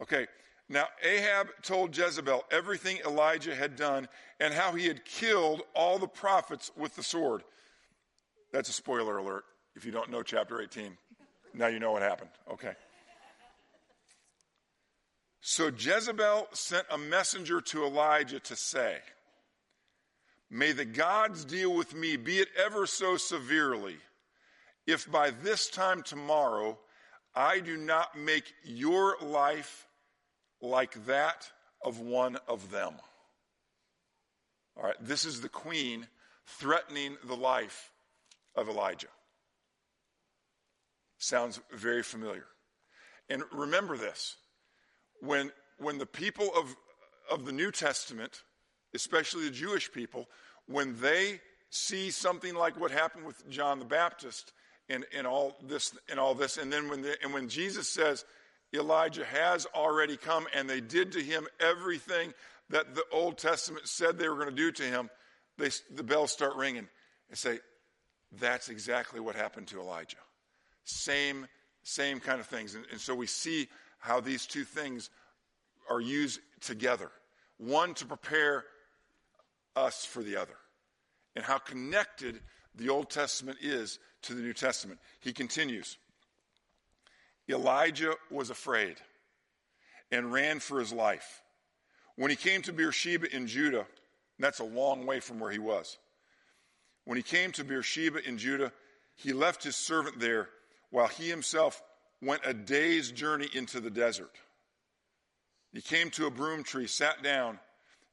Okay, 0.00 0.26
now 0.68 0.86
Ahab 1.02 1.48
told 1.62 1.96
Jezebel 1.96 2.44
everything 2.50 2.98
Elijah 3.06 3.54
had 3.54 3.76
done 3.76 4.08
and 4.40 4.52
how 4.52 4.72
he 4.72 4.86
had 4.86 5.04
killed 5.04 5.62
all 5.74 5.98
the 5.98 6.08
prophets 6.08 6.70
with 6.76 6.96
the 6.96 7.02
sword. 7.02 7.42
That's 8.52 8.68
a 8.68 8.72
spoiler 8.72 9.18
alert 9.18 9.44
if 9.76 9.84
you 9.84 9.92
don't 9.92 10.10
know 10.10 10.22
chapter 10.22 10.60
18. 10.60 10.96
Now 11.54 11.68
you 11.68 11.78
know 11.78 11.92
what 11.92 12.02
happened. 12.02 12.30
Okay. 12.52 12.72
So 15.40 15.68
Jezebel 15.68 16.48
sent 16.52 16.86
a 16.90 16.98
messenger 16.98 17.60
to 17.60 17.84
Elijah 17.84 18.40
to 18.40 18.56
say, 18.56 18.98
May 20.50 20.72
the 20.72 20.84
gods 20.84 21.44
deal 21.44 21.72
with 21.74 21.94
me, 21.94 22.16
be 22.16 22.38
it 22.38 22.48
ever 22.56 22.86
so 22.86 23.16
severely, 23.16 23.96
if 24.86 25.10
by 25.10 25.30
this 25.30 25.68
time 25.68 26.02
tomorrow 26.02 26.78
I 27.34 27.60
do 27.60 27.76
not 27.76 28.18
make 28.18 28.52
your 28.64 29.16
life 29.20 29.86
like 30.60 31.06
that 31.06 31.50
of 31.84 32.00
one 32.00 32.38
of 32.48 32.70
them. 32.70 32.94
All 34.76 34.84
right, 34.84 34.96
this 35.00 35.24
is 35.24 35.40
the 35.40 35.48
queen 35.48 36.06
threatening 36.46 37.16
the 37.24 37.36
life 37.36 37.90
of 38.54 38.68
Elijah. 38.68 39.08
Sounds 41.18 41.60
very 41.72 42.02
familiar. 42.02 42.44
And 43.28 43.42
remember 43.52 43.96
this 43.96 44.36
when, 45.20 45.50
when 45.78 45.98
the 45.98 46.06
people 46.06 46.50
of, 46.56 46.76
of 47.30 47.44
the 47.46 47.52
New 47.52 47.70
Testament, 47.70 48.42
especially 48.94 49.44
the 49.44 49.50
Jewish 49.50 49.90
people, 49.90 50.28
when 50.66 50.98
they 51.00 51.40
see 51.70 52.10
something 52.10 52.54
like 52.54 52.78
what 52.78 52.90
happened 52.90 53.24
with 53.24 53.48
John 53.48 53.78
the 53.78 53.84
Baptist 53.84 54.52
and, 54.88 55.04
and 55.16 55.26
all 55.26 55.56
this 55.66 55.94
and 56.08 56.20
all 56.20 56.34
this, 56.34 56.58
and 56.58 56.72
then 56.72 56.88
when 56.88 57.02
they, 57.02 57.14
and 57.22 57.32
when 57.32 57.48
Jesus 57.48 57.88
says 57.88 58.24
Elijah 58.74 59.24
has 59.24 59.66
already 59.74 60.16
come 60.16 60.46
and 60.54 60.68
they 60.68 60.80
did 60.80 61.12
to 61.12 61.22
him 61.22 61.46
everything 61.60 62.34
that 62.70 62.94
the 62.94 63.04
Old 63.12 63.38
Testament 63.38 63.86
said 63.86 64.18
they 64.18 64.28
were 64.28 64.34
going 64.34 64.50
to 64.50 64.54
do 64.54 64.72
to 64.72 64.82
him, 64.82 65.08
they, 65.56 65.70
the 65.94 66.02
bells 66.02 66.32
start 66.32 66.56
ringing 66.56 66.88
and 67.28 67.38
say, 67.38 67.60
That's 68.40 68.68
exactly 68.68 69.20
what 69.20 69.36
happened 69.36 69.68
to 69.68 69.80
Elijah. 69.80 70.16
Same, 70.84 71.46
same 71.82 72.20
kind 72.20 72.40
of 72.40 72.46
things. 72.46 72.74
And, 72.74 72.84
and 72.90 73.00
so 73.00 73.14
we 73.14 73.26
see 73.26 73.68
how 73.98 74.20
these 74.20 74.46
two 74.46 74.64
things 74.64 75.10
are 75.88 76.00
used 76.00 76.40
together 76.60 77.10
one 77.58 77.94
to 77.94 78.04
prepare 78.04 78.64
us 79.74 80.04
for 80.04 80.22
the 80.22 80.36
other, 80.36 80.56
and 81.34 81.44
how 81.44 81.58
connected 81.58 82.40
the 82.74 82.88
Old 82.90 83.08
Testament 83.10 83.58
is 83.62 83.98
to 84.22 84.34
the 84.34 84.42
New 84.42 84.52
Testament. 84.52 85.00
He 85.20 85.32
continues 85.32 85.96
Elijah 87.48 88.14
was 88.30 88.50
afraid 88.50 88.96
and 90.10 90.32
ran 90.32 90.60
for 90.60 90.80
his 90.80 90.92
life. 90.92 91.42
When 92.16 92.30
he 92.30 92.36
came 92.36 92.62
to 92.62 92.72
Beersheba 92.72 93.34
in 93.34 93.46
Judah, 93.46 93.86
that's 94.38 94.60
a 94.60 94.64
long 94.64 95.06
way 95.06 95.20
from 95.20 95.38
where 95.38 95.50
he 95.50 95.58
was. 95.58 95.98
When 97.04 97.16
he 97.16 97.22
came 97.22 97.52
to 97.52 97.64
Beersheba 97.64 98.26
in 98.26 98.38
Judah, 98.38 98.72
he 99.14 99.32
left 99.32 99.62
his 99.62 99.76
servant 99.76 100.18
there 100.18 100.48
while 100.90 101.08
he 101.08 101.28
himself 101.28 101.82
went 102.20 102.42
a 102.44 102.54
day's 102.54 103.10
journey 103.12 103.48
into 103.52 103.80
the 103.80 103.90
desert. 103.90 104.32
He 105.72 105.82
came 105.82 106.10
to 106.10 106.26
a 106.26 106.30
broom 106.30 106.64
tree, 106.64 106.86
sat 106.86 107.22
down, 107.22 107.60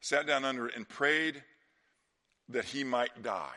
sat 0.00 0.26
down 0.26 0.44
under 0.44 0.68
it, 0.68 0.76
and 0.76 0.88
prayed 0.88 1.42
that 2.48 2.66
he 2.66 2.84
might 2.84 3.22
die. 3.22 3.56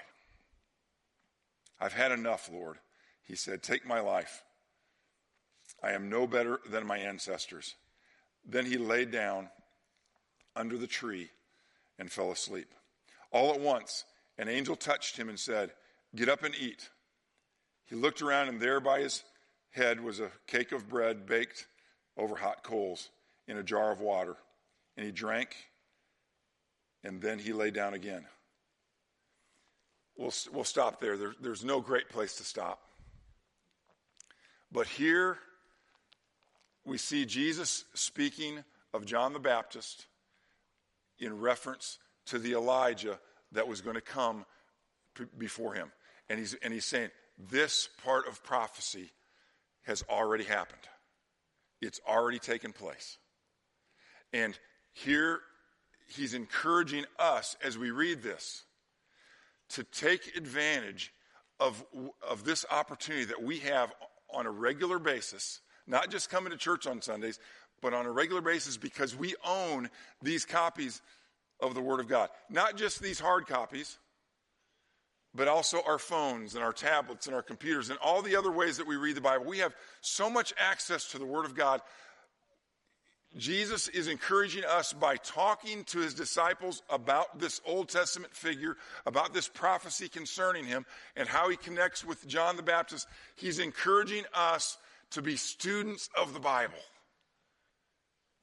I've 1.80 1.94
had 1.94 2.12
enough, 2.12 2.50
Lord. 2.52 2.78
He 3.24 3.36
said, 3.36 3.62
Take 3.62 3.86
my 3.86 4.00
life. 4.00 4.44
I 5.84 5.92
am 5.92 6.10
no 6.10 6.28
better 6.28 6.60
than 6.70 6.88
my 6.88 6.98
ancestors. 6.98 7.76
Then 8.46 8.66
he 8.66 8.78
lay 8.78 9.06
down 9.06 9.50
under 10.56 10.78
the 10.78 10.88
tree 10.88 11.30
and 12.00 12.12
fell 12.12 12.32
asleep. 12.32 12.74
All 13.32 13.54
at 13.54 13.60
once, 13.60 14.06
an 14.38 14.48
angel 14.48 14.76
touched 14.76 15.18
him 15.18 15.30
and 15.30 15.40
said, 15.40 15.72
Get 16.16 16.30
up 16.30 16.44
and 16.44 16.56
eat. 16.56 16.90
He 17.86 17.96
looked 17.96 18.22
around, 18.22 18.50
and 18.50 18.60
there 18.60 18.80
by 18.80 19.02
his 19.02 19.24
head 19.72 20.04
was 20.04 20.20
a 20.20 20.32
cake 20.48 20.72
of 20.72 20.90
bread 20.90 21.26
baked 21.26 21.68
over 22.18 22.36
hot 22.36 22.64
coals 22.64 23.10
in 23.48 23.58
a 23.58 23.64
jar 23.64 23.92
of 23.92 24.00
water. 24.00 24.36
And 24.96 25.06
he 25.06 25.12
drank, 25.12 25.56
and 27.04 27.22
then 27.22 27.38
he 27.40 27.54
lay 27.54 27.72
down 27.72 27.94
again. 27.94 28.26
We'll, 30.18 30.34
we'll 30.52 30.64
stop 30.64 31.00
there. 31.00 31.18
there. 31.18 31.36
There's 31.40 31.64
no 31.64 31.80
great 31.80 32.10
place 32.10 32.36
to 32.38 32.44
stop. 32.44 32.82
But 34.72 34.88
here 34.88 35.38
we 36.88 36.98
see 36.98 37.26
Jesus 37.26 37.84
speaking 37.94 38.64
of 38.94 39.06
John 39.06 39.34
the 39.34 39.40
Baptist 39.40 40.08
in 41.20 41.40
reference 41.40 42.00
to 42.28 42.40
the 42.40 42.54
Elijah 42.54 43.20
that 43.52 43.68
was 43.68 43.82
going 43.82 43.96
to 43.96 44.02
come 44.02 44.46
before 45.38 45.74
him. 45.74 45.92
And 46.30 46.40
he's, 46.40 46.54
and 46.56 46.74
he's 46.74 46.86
saying, 46.86 47.10
this 47.50 47.90
part 48.04 48.28
of 48.28 48.42
prophecy 48.44 49.12
has 49.84 50.04
already 50.10 50.46
happened. 50.46 50.82
It's 51.82 52.00
already 52.08 52.40
taken 52.40 52.72
place. 52.72 53.18
And 54.32 54.58
here 54.94 55.42
he's 56.08 56.34
encouraging 56.34 57.06
us 57.20 57.58
as 57.64 57.78
we 57.78 57.92
read 57.92 58.24
this 58.24 58.64
to 59.70 59.84
take 59.84 60.36
advantage 60.38 61.14
of, 61.60 61.84
of 62.28 62.46
this 62.46 62.66
opportunity 62.72 63.26
that 63.26 63.44
we 63.44 63.60
have 63.60 63.94
on 64.34 64.46
a 64.46 64.52
regular 64.52 65.00
basis, 65.00 65.60
not 65.88 66.12
just 66.12 66.30
coming 66.30 66.52
to 66.52 66.58
church 66.58 66.86
on 66.86 67.02
Sundays, 67.02 67.40
but 67.82 67.94
on 67.94 68.06
a 68.06 68.12
regular 68.12 68.42
basis 68.42 68.78
because 68.78 69.16
we 69.16 69.36
own 69.46 69.90
these 70.22 70.46
copies 70.46 71.02
of 71.60 71.74
the 71.74 71.82
Word 71.82 72.00
of 72.00 72.08
God. 72.08 72.30
Not 72.50 72.78
just 72.78 73.02
these 73.02 73.20
hard 73.20 73.48
copies, 73.48 73.98
but 75.34 75.48
also 75.48 75.82
our 75.86 76.00
phones 76.00 76.56
and 76.56 76.64
our 76.64 76.74
tablets 76.74 77.28
and 77.28 77.36
our 77.36 77.44
computers 77.44 77.90
and 77.90 78.00
all 78.00 78.22
the 78.22 78.36
other 78.36 78.52
ways 78.52 78.78
that 78.78 78.88
we 78.88 78.96
read 78.96 79.16
the 79.16 79.22
Bible. 79.22 79.46
We 79.46 79.60
have 79.60 79.76
so 80.02 80.30
much 80.30 80.54
access 80.58 81.12
to 81.12 81.20
the 81.20 81.26
Word 81.26 81.46
of 81.46 81.56
God. 81.56 81.82
Jesus 83.36 83.88
is 83.90 84.08
encouraging 84.08 84.64
us 84.64 84.94
by 84.94 85.18
talking 85.18 85.84
to 85.86 86.00
his 86.00 86.14
disciples 86.14 86.82
about 86.90 87.38
this 87.40 87.62
Old 87.66 87.90
Testament 87.90 88.34
figure, 88.34 88.78
about 89.06 89.34
this 89.34 89.48
prophecy 89.48 90.10
concerning 90.10 90.66
him, 90.66 90.86
and 91.16 91.28
how 91.28 91.50
he 91.50 91.58
connects 91.58 92.04
with 92.04 92.26
John 92.28 92.56
the 92.56 92.64
Baptist. 92.64 93.08
He's 93.36 93.60
encouraging 93.60 94.24
us 94.34 94.78
to 95.12 95.22
be 95.22 95.36
students 95.36 96.10
of 96.20 96.34
the 96.34 96.40
Bible, 96.40 96.74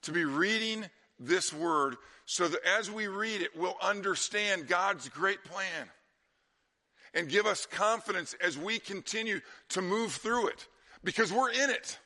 to 0.03 0.13
be 0.13 0.25
reading 0.25 0.85
this 1.19 1.53
word 1.53 1.97
so 2.27 2.49
that 2.49 2.61
as 2.79 2.91
we 2.91 3.07
read 3.07 3.43
it, 3.43 3.57
we'll 3.57 3.77
understand 3.83 4.67
God's 4.67 5.09
great 5.09 5.45
plan 5.45 5.89
and 7.13 7.29
give 7.29 7.47
us 7.47 7.67
confidence 7.67 8.35
as 8.41 8.59
we 8.59 8.79
continue 8.79 9.41
to 9.71 9.83
move 9.83 10.13
through 10.13 10.49
it 10.49 10.67
because 11.05 11.33
we're 11.33 11.51
in 11.51 11.71
it. 11.71 11.99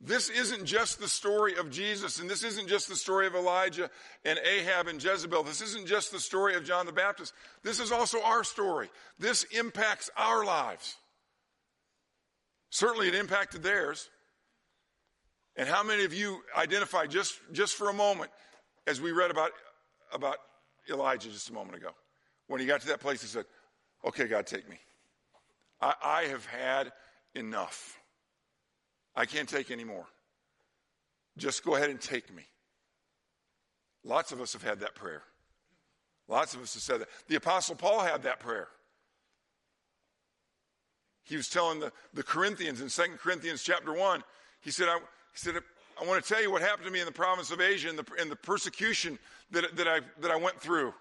This 0.00 0.28
isn't 0.28 0.66
just 0.66 1.00
the 1.00 1.08
story 1.08 1.56
of 1.56 1.70
Jesus, 1.70 2.20
and 2.20 2.28
this 2.28 2.44
isn't 2.44 2.68
just 2.68 2.88
the 2.88 2.96
story 2.96 3.26
of 3.26 3.34
Elijah 3.34 3.90
and 4.24 4.38
Ahab 4.38 4.88
and 4.88 5.02
Jezebel. 5.02 5.42
This 5.42 5.62
isn't 5.62 5.86
just 5.86 6.12
the 6.12 6.20
story 6.20 6.54
of 6.54 6.64
John 6.64 6.84
the 6.84 6.92
Baptist. 6.92 7.32
This 7.62 7.80
is 7.80 7.90
also 7.90 8.22
our 8.22 8.44
story. 8.44 8.90
This 9.18 9.44
impacts 9.44 10.10
our 10.16 10.44
lives. 10.44 10.96
Certainly, 12.70 13.08
it 13.08 13.14
impacted 13.14 13.62
theirs. 13.62 14.08
And 15.56 15.68
how 15.68 15.82
many 15.82 16.04
of 16.04 16.12
you 16.12 16.42
identify 16.56 17.06
just, 17.06 17.38
just 17.52 17.74
for 17.74 17.88
a 17.88 17.92
moment 17.92 18.30
as 18.86 19.00
we 19.00 19.12
read 19.12 19.30
about, 19.30 19.52
about 20.12 20.36
Elijah 20.90 21.30
just 21.30 21.48
a 21.48 21.52
moment 21.52 21.76
ago? 21.76 21.90
When 22.46 22.60
he 22.60 22.66
got 22.66 22.80
to 22.82 22.86
that 22.88 23.00
place, 23.00 23.22
he 23.22 23.28
said, 23.28 23.44
Okay, 24.04 24.26
God, 24.26 24.46
take 24.46 24.68
me. 24.68 24.78
I, 25.80 25.94
I 26.02 26.22
have 26.24 26.46
had 26.46 26.92
enough. 27.34 27.98
I 29.14 29.24
can't 29.24 29.48
take 29.48 29.70
any 29.70 29.84
more. 29.84 30.06
Just 31.36 31.64
go 31.64 31.74
ahead 31.74 31.90
and 31.90 32.00
take 32.00 32.34
me. 32.34 32.44
Lots 34.04 34.32
of 34.32 34.40
us 34.40 34.52
have 34.52 34.62
had 34.62 34.80
that 34.80 34.94
prayer. 34.94 35.22
Lots 36.28 36.54
of 36.54 36.62
us 36.62 36.74
have 36.74 36.82
said 36.82 37.00
that. 37.00 37.08
The 37.28 37.36
Apostle 37.36 37.74
Paul 37.74 38.00
had 38.00 38.22
that 38.22 38.40
prayer. 38.40 38.68
He 41.26 41.36
was 41.36 41.48
telling 41.48 41.80
the, 41.80 41.92
the 42.14 42.22
Corinthians 42.22 42.80
in 42.80 42.88
2 42.88 43.16
Corinthians 43.18 43.62
chapter 43.62 43.92
1, 43.92 44.22
he 44.60 44.70
said, 44.70 44.88
I, 44.88 44.98
he 44.98 45.02
said, 45.34 45.56
I 46.00 46.06
want 46.06 46.24
to 46.24 46.32
tell 46.32 46.40
you 46.40 46.52
what 46.52 46.62
happened 46.62 46.86
to 46.86 46.92
me 46.92 47.00
in 47.00 47.06
the 47.06 47.12
province 47.12 47.50
of 47.50 47.60
Asia 47.60 47.88
and 47.88 47.98
the, 47.98 48.04
and 48.20 48.30
the 48.30 48.36
persecution 48.36 49.18
that, 49.50 49.76
that, 49.76 49.88
I, 49.88 50.00
that 50.20 50.30
I 50.30 50.36
went 50.36 50.60
through. 50.60 50.94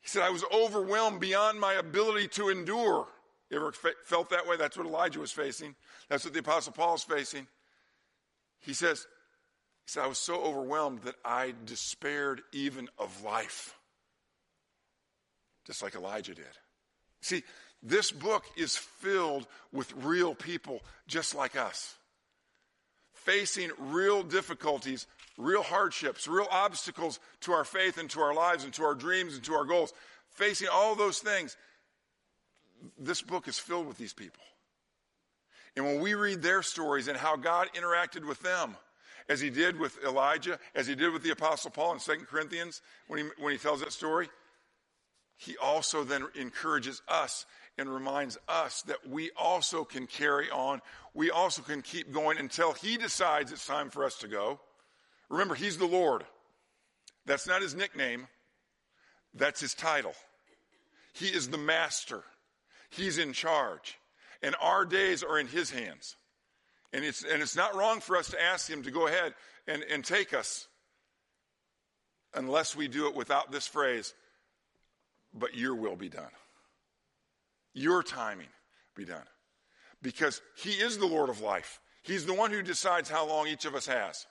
He 0.00 0.08
said, 0.08 0.22
I 0.22 0.30
was 0.30 0.44
overwhelmed 0.52 1.20
beyond 1.20 1.60
my 1.60 1.74
ability 1.74 2.28
to 2.28 2.48
endure. 2.48 3.06
You 3.50 3.56
ever 3.56 3.72
felt 4.04 4.30
that 4.30 4.46
way? 4.48 4.56
That's 4.56 4.76
what 4.76 4.86
Elijah 4.86 5.20
was 5.20 5.30
facing. 5.30 5.76
That's 6.08 6.24
what 6.24 6.34
the 6.34 6.40
Apostle 6.40 6.72
Paul 6.72 6.96
is 6.96 7.04
facing. 7.04 7.46
He 8.60 8.74
says, 8.74 9.06
he 9.86 9.90
said, 9.90 10.02
I 10.02 10.06
was 10.08 10.18
so 10.18 10.42
overwhelmed 10.42 11.02
that 11.02 11.14
I 11.24 11.54
despaired 11.64 12.42
even 12.52 12.88
of 12.98 13.22
life, 13.22 13.76
just 15.66 15.82
like 15.82 15.94
Elijah 15.94 16.34
did. 16.34 16.44
See, 17.20 17.42
this 17.84 18.10
book 18.10 18.44
is 18.56 18.76
filled 18.76 19.46
with 19.70 19.92
real 19.96 20.34
people 20.34 20.80
just 21.06 21.34
like 21.34 21.54
us, 21.54 21.94
facing 23.12 23.70
real 23.78 24.22
difficulties, 24.22 25.06
real 25.36 25.62
hardships, 25.62 26.26
real 26.26 26.48
obstacles 26.50 27.20
to 27.40 27.52
our 27.52 27.64
faith 27.64 27.98
and 27.98 28.08
to 28.10 28.20
our 28.20 28.32
lives 28.32 28.64
and 28.64 28.72
to 28.72 28.84
our 28.84 28.94
dreams 28.94 29.34
and 29.34 29.44
to 29.44 29.52
our 29.52 29.66
goals, 29.66 29.92
facing 30.30 30.68
all 30.68 30.94
those 30.94 31.18
things. 31.18 31.58
This 32.98 33.20
book 33.20 33.48
is 33.48 33.58
filled 33.58 33.86
with 33.86 33.98
these 33.98 34.14
people. 34.14 34.42
And 35.76 35.84
when 35.84 36.00
we 36.00 36.14
read 36.14 36.40
their 36.40 36.62
stories 36.62 37.08
and 37.08 37.18
how 37.18 37.36
God 37.36 37.68
interacted 37.74 38.26
with 38.26 38.40
them, 38.40 38.76
as 39.28 39.40
he 39.40 39.50
did 39.50 39.78
with 39.78 39.98
Elijah, 40.04 40.58
as 40.74 40.86
he 40.86 40.94
did 40.94 41.12
with 41.12 41.22
the 41.22 41.30
Apostle 41.30 41.70
Paul 41.70 41.94
in 41.94 41.98
2 41.98 42.26
Corinthians, 42.26 42.82
when 43.08 43.20
he, 43.20 43.30
when 43.38 43.52
he 43.52 43.58
tells 43.58 43.80
that 43.80 43.92
story, 43.92 44.28
he 45.36 45.56
also 45.56 46.04
then 46.04 46.26
encourages 46.34 47.02
us 47.08 47.46
and 47.76 47.92
reminds 47.92 48.38
us 48.48 48.82
that 48.82 49.08
we 49.08 49.30
also 49.36 49.84
can 49.84 50.06
carry 50.06 50.50
on. 50.50 50.80
We 51.12 51.30
also 51.30 51.62
can 51.62 51.82
keep 51.82 52.12
going 52.12 52.38
until 52.38 52.72
He 52.72 52.96
decides 52.96 53.52
it's 53.52 53.66
time 53.66 53.90
for 53.90 54.04
us 54.04 54.16
to 54.18 54.28
go. 54.28 54.60
Remember, 55.28 55.54
He's 55.54 55.78
the 55.78 55.86
Lord. 55.86 56.24
That's 57.26 57.46
not 57.46 57.62
His 57.62 57.74
nickname, 57.74 58.28
that's 59.34 59.60
His 59.60 59.74
title. 59.74 60.14
He 61.12 61.26
is 61.26 61.48
the 61.48 61.58
Master, 61.58 62.22
He's 62.90 63.18
in 63.18 63.32
charge. 63.32 63.98
And 64.42 64.54
our 64.60 64.84
days 64.84 65.22
are 65.22 65.38
in 65.38 65.46
His 65.46 65.70
hands. 65.70 66.16
And 66.92 67.02
it's, 67.02 67.24
and 67.24 67.40
it's 67.40 67.56
not 67.56 67.74
wrong 67.74 68.00
for 68.00 68.14
us 68.16 68.30
to 68.30 68.42
ask 68.42 68.68
Him 68.68 68.82
to 68.82 68.90
go 68.90 69.06
ahead 69.06 69.32
and, 69.66 69.82
and 69.90 70.04
take 70.04 70.34
us 70.34 70.68
unless 72.34 72.76
we 72.76 72.86
do 72.86 73.08
it 73.08 73.14
without 73.14 73.50
this 73.50 73.66
phrase, 73.66 74.12
but 75.34 75.54
your 75.54 75.74
will 75.74 75.96
be 75.96 76.08
done 76.08 76.30
your 77.74 78.02
timing 78.02 78.48
be 78.94 79.04
done. 79.04 79.26
Because 80.00 80.40
He 80.56 80.70
is 80.70 80.96
the 80.96 81.06
Lord 81.06 81.28
of 81.28 81.40
life. 81.40 81.80
He's 82.02 82.24
the 82.24 82.34
one 82.34 82.50
who 82.50 82.62
decides 82.62 83.10
how 83.10 83.26
long 83.26 83.48
each 83.48 83.64
of 83.64 83.74
us 83.74 83.86
has. 83.86 84.26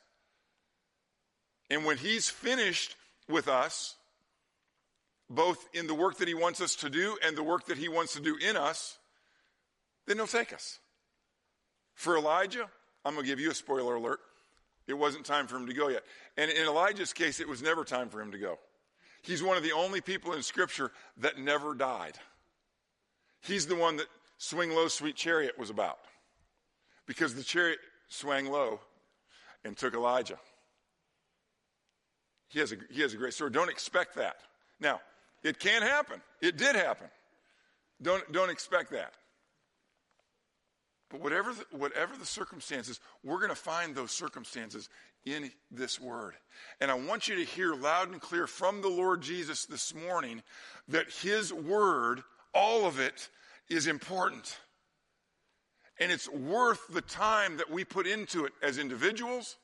And 1.70 1.86
when 1.86 1.98
He's 1.98 2.30
finished 2.30 2.96
with 3.28 3.48
us, 3.48 3.96
both 5.30 5.68
in 5.74 5.88
the 5.88 5.94
work 5.94 6.18
that 6.18 6.28
He 6.28 6.34
wants 6.34 6.62
us 6.62 6.76
to 6.78 6.90
do 6.90 7.18
and 7.26 7.36
the 7.36 7.44
work 7.44 7.66
that 7.68 7.78
He 7.78 7.90
wants 7.90 8.14
to 8.14 8.22
do 8.22 8.38
in 8.38 8.56
us, 8.56 8.98
then 10.08 10.18
He'll 10.18 10.28
take 10.28 10.54
us. 10.54 10.80
For 11.96 12.18
Elijah, 12.18 12.70
I'm 13.04 13.14
going 13.14 13.26
to 13.26 13.30
give 13.30 13.40
you 13.40 13.52
a 13.52 13.56
spoiler 13.56 13.96
alert. 13.96 14.20
It 14.88 14.94
wasn't 14.94 15.26
time 15.26 15.48
for 15.48 15.56
him 15.56 15.68
to 15.68 15.74
go 15.74 15.88
yet. 15.88 16.04
And 16.36 16.52
in 16.52 16.66
Elijah's 16.66 17.14
case, 17.14 17.40
it 17.40 17.48
was 17.48 17.62
never 17.62 17.86
time 17.86 18.10
for 18.10 18.22
him 18.22 18.32
to 18.32 18.38
go. 18.38 18.60
He's 19.24 19.42
one 19.42 19.58
of 19.58 19.64
the 19.64 19.72
only 19.72 20.02
people 20.02 20.34
in 20.34 20.44
Scripture 20.44 20.92
that 21.18 21.40
never 21.40 21.74
died. 21.74 22.18
He's 23.42 23.66
the 23.66 23.76
one 23.76 23.98
that 23.98 24.08
Swing 24.38 24.72
Low, 24.72 24.90
Sweet 24.90 25.16
Chariot 25.16 25.58
was 25.58 25.70
about. 25.70 26.00
Because 27.06 27.34
the 27.34 27.44
chariot 27.44 27.80
swung 28.08 28.46
low 28.46 28.80
and 29.66 29.76
took 29.76 29.94
Elijah. 29.94 30.38
He 32.48 32.60
has, 32.60 32.72
a, 32.72 32.76
he 32.92 33.02
has 33.02 33.14
a 33.14 33.18
great 33.18 33.34
story. 33.34 33.52
Don't 33.52 33.70
expect 33.70 34.16
that. 34.16 34.38
Now, 34.80 35.02
it 35.44 35.60
can 35.60 35.82
happen. 35.82 36.22
It 36.42 36.58
did 36.58 36.76
happen. 36.76 37.08
Don't, 38.02 38.30
don't 38.32 38.50
expect 38.50 38.92
that. 38.92 39.14
But 41.10 41.22
whatever 41.22 41.54
the, 41.54 41.78
whatever 41.78 42.16
the 42.18 42.26
circumstances, 42.26 43.00
we're 43.24 43.38
going 43.38 43.50
to 43.50 43.56
find 43.56 43.96
those 43.96 44.12
circumstances 44.12 44.90
in 45.26 45.52
this 45.72 46.00
word. 46.00 46.34
And 46.82 46.92
I 46.92 46.96
want 46.96 47.28
you 47.28 47.36
to 47.36 47.44
hear 47.44 47.76
loud 47.76 48.12
and 48.12 48.22
clear 48.22 48.48
from 48.48 48.82
the 48.82 48.90
Lord 48.90 49.22
Jesus 49.22 49.66
this 49.66 49.94
morning 49.94 50.44
that 50.88 51.10
his 51.10 51.54
word 51.54 52.24
all 52.54 52.86
of 52.86 53.00
it 53.00 53.30
is 53.70 53.88
important. 53.88 54.58
And 56.00 56.12
it's 56.12 56.30
worth 56.30 56.88
the 56.90 57.02
time 57.02 57.58
that 57.58 57.70
we 57.70 57.84
put 57.84 58.08
into 58.08 58.46
it 58.46 58.54
as 58.62 58.78
individuals 58.78 59.58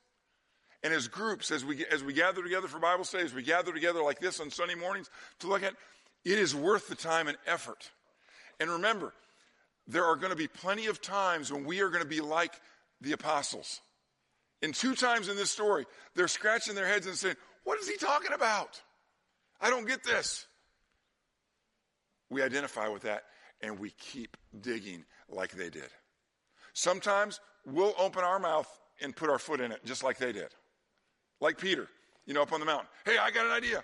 and 0.84 0.94
as 0.94 1.08
groups, 1.08 1.52
as 1.52 1.66
we, 1.66 1.86
as 1.88 2.04
we 2.04 2.14
gather 2.14 2.42
together 2.42 2.68
for 2.68 2.80
Bible 2.80 3.04
studies, 3.04 3.34
we 3.34 3.44
gather 3.44 3.74
together 3.74 4.02
like 4.02 4.20
this 4.20 4.40
on 4.40 4.50
Sunday 4.50 4.76
mornings 4.76 5.10
to 5.40 5.48
look 5.48 5.64
at, 5.64 5.74
it 6.24 6.40
is 6.40 6.56
worth 6.56 6.88
the 6.88 6.96
time 6.96 7.28
and 7.28 7.38
effort. 7.46 7.92
And 8.60 8.70
remember, 8.70 9.14
there 9.88 10.06
are 10.06 10.16
going 10.16 10.30
to 10.30 10.38
be 10.38 10.48
plenty 10.48 10.86
of 10.86 11.02
times 11.02 11.52
when 11.52 11.66
we 11.66 11.82
are 11.82 11.90
going 11.90 12.04
to 12.04 12.08
be 12.08 12.22
like 12.22 12.54
the 13.02 13.12
apostles. 13.12 13.82
And 14.62 14.74
two 14.74 14.96
times 14.96 15.30
in 15.30 15.36
this 15.36 15.52
story, 15.52 15.86
they're 16.16 16.28
scratching 16.28 16.76
their 16.76 16.88
heads 16.88 17.08
and 17.08 17.16
saying, 17.16 17.36
What 17.64 17.80
is 17.80 17.88
he 17.88 17.98
talking 17.98 18.34
about? 18.34 18.82
I 19.62 19.70
don't 19.70 19.88
get 19.88 20.04
this. 20.04 20.46
We 22.30 22.44
identify 22.44 22.88
with 22.88 23.04
that 23.04 23.24
and 23.62 23.80
we 23.80 23.92
keep 23.92 24.38
digging 24.62 25.06
like 25.30 25.52
they 25.52 25.70
did. 25.70 25.90
Sometimes 26.74 27.40
we'll 27.66 27.96
open 27.98 28.24
our 28.24 28.40
mouth 28.40 28.70
and 29.02 29.16
put 29.16 29.30
our 29.30 29.40
foot 29.40 29.60
in 29.60 29.72
it 29.72 29.84
just 29.86 30.04
like 30.04 30.18
they 30.18 30.32
did. 30.32 30.50
Like 31.42 31.58
Peter, 31.58 31.88
you 32.26 32.34
know, 32.34 32.42
up 32.42 32.54
on 32.54 32.60
the 32.60 32.66
mountain. 32.66 32.88
Hey, 33.06 33.18
I 33.18 33.32
got 33.32 33.46
an 33.46 33.52
idea. 33.52 33.84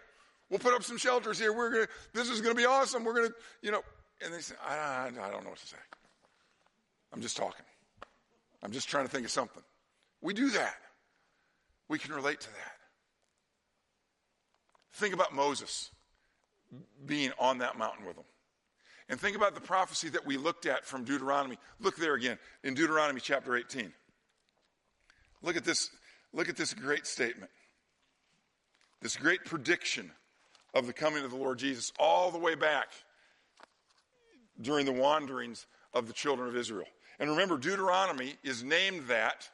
We'll 0.50 0.60
put 0.60 0.74
up 0.74 0.84
some 0.84 0.98
shelters 0.98 1.40
here. 1.40 1.54
We're 1.54 1.72
gonna. 1.72 1.88
This 2.14 2.30
is 2.30 2.42
gonna 2.42 2.56
be 2.56 2.66
awesome. 2.66 3.04
We're 3.04 3.16
gonna, 3.16 3.34
you 3.62 3.72
know. 3.72 3.82
And 4.24 4.34
they 4.34 4.40
say, 4.40 4.56
I, 4.66 4.76
I, 4.76 5.08
I 5.08 5.32
don't 5.32 5.44
know 5.44 5.50
what 5.50 5.60
to 5.60 5.68
say. 5.68 5.78
I'm 7.12 7.22
just 7.22 7.36
talking. 7.36 7.66
I'm 8.62 8.72
just 8.72 8.88
trying 8.88 9.06
to 9.06 9.12
think 9.12 9.26
of 9.26 9.32
something. 9.32 9.64
We 10.26 10.34
do 10.34 10.50
that. 10.50 10.78
We 11.88 12.00
can 12.00 12.12
relate 12.12 12.40
to 12.40 12.48
that. 12.48 12.72
Think 14.94 15.14
about 15.14 15.36
Moses 15.36 15.92
being 17.06 17.32
on 17.38 17.60
that 17.60 17.78
mountain 17.78 18.08
with 18.08 18.16
them. 18.16 18.26
And 19.08 19.20
think 19.20 19.36
about 19.36 19.54
the 19.54 19.62
prophecy 19.62 20.10
that 20.10 20.26
we 20.26 20.38
looked 20.38 20.66
at 20.66 20.84
from 20.84 21.04
Deuteronomy. 21.04 21.60
Look 21.80 21.98
there 21.98 22.16
again 22.16 22.40
in 22.64 22.74
Deuteronomy 22.74 23.22
chapter 23.22 23.56
18. 23.56 23.94
Look 25.44 25.58
at 25.58 25.64
this, 25.64 25.92
look 26.34 26.50
at 26.50 26.58
this 26.58 26.74
great 26.74 27.06
statement. 27.06 27.52
This 29.04 29.18
great 29.18 29.46
prediction 29.46 30.10
of 30.74 30.88
the 30.88 30.94
coming 30.94 31.24
of 31.24 31.30
the 31.30 31.38
Lord 31.38 31.60
Jesus, 31.60 31.94
all 32.00 32.32
the 32.32 32.40
way 32.40 32.56
back 32.56 32.88
during 34.60 34.88
the 34.88 34.92
wanderings 34.92 35.68
of 35.94 36.08
the 36.08 36.14
children 36.14 36.50
of 36.50 36.56
Israel. 36.56 36.88
And 37.20 37.30
remember, 37.30 37.60
Deuteronomy 37.60 38.38
is 38.44 38.64
named 38.64 39.08
that 39.08 39.52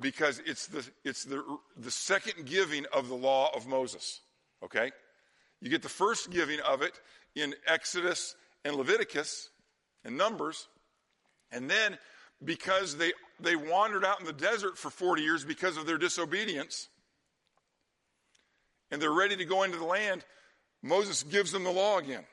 because 0.00 0.40
it's 0.44 0.66
the, 0.66 0.86
it's 1.04 1.24
the, 1.24 1.42
the 1.76 1.90
second 1.90 2.46
giving 2.46 2.84
of 2.92 3.08
the 3.08 3.14
law 3.14 3.50
of 3.54 3.66
Moses. 3.66 4.20
Okay? 4.62 4.90
You 5.60 5.70
get 5.70 5.82
the 5.82 5.88
first 5.88 6.30
giving 6.30 6.60
of 6.60 6.82
it 6.82 7.00
in 7.34 7.54
Exodus 7.66 8.34
and 8.64 8.76
Leviticus 8.76 9.50
and 10.04 10.16
Numbers. 10.16 10.68
And 11.52 11.70
then, 11.70 11.98
because 12.44 12.96
they, 12.96 13.12
they 13.40 13.56
wandered 13.56 14.04
out 14.04 14.20
in 14.20 14.26
the 14.26 14.32
desert 14.32 14.76
for 14.76 14.90
40 14.90 15.22
years 15.22 15.44
because 15.44 15.76
of 15.76 15.86
their 15.86 15.98
disobedience, 15.98 16.88
and 18.90 19.00
they're 19.00 19.12
ready 19.12 19.36
to 19.36 19.44
go 19.44 19.62
into 19.62 19.78
the 19.78 19.84
land, 19.84 20.24
Moses 20.82 21.22
gives 21.22 21.52
them 21.52 21.64
the 21.64 21.70
law 21.70 21.98
again. 21.98 22.24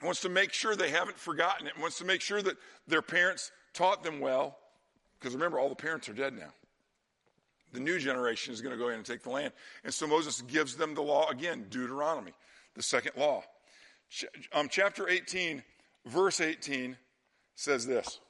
He 0.00 0.06
wants 0.06 0.22
to 0.22 0.28
make 0.28 0.52
sure 0.52 0.74
they 0.74 0.90
haven't 0.90 1.18
forgotten 1.18 1.66
it, 1.66 1.74
he 1.76 1.80
wants 1.80 1.98
to 1.98 2.04
make 2.04 2.20
sure 2.20 2.42
that 2.42 2.56
their 2.88 3.02
parents 3.02 3.52
taught 3.72 4.02
them 4.02 4.20
well, 4.20 4.58
because 5.18 5.34
remember, 5.34 5.58
all 5.58 5.68
the 5.68 5.76
parents 5.76 6.08
are 6.08 6.14
dead 6.14 6.34
now. 6.34 6.52
The 7.72 7.80
new 7.80 7.98
generation 7.98 8.52
is 8.52 8.60
going 8.60 8.76
to 8.76 8.78
go 8.78 8.88
in 8.88 8.96
and 8.96 9.04
take 9.04 9.22
the 9.22 9.30
land. 9.30 9.52
And 9.84 9.92
so 9.92 10.06
Moses 10.06 10.42
gives 10.42 10.76
them 10.76 10.94
the 10.94 11.02
law 11.02 11.28
again, 11.30 11.66
Deuteronomy, 11.70 12.32
the 12.74 12.82
second 12.82 13.12
law. 13.16 13.42
Ch- 14.10 14.26
um, 14.52 14.68
chapter 14.70 15.08
18, 15.08 15.62
verse 16.06 16.40
18 16.40 16.96
says 17.54 17.86
this. 17.86 18.20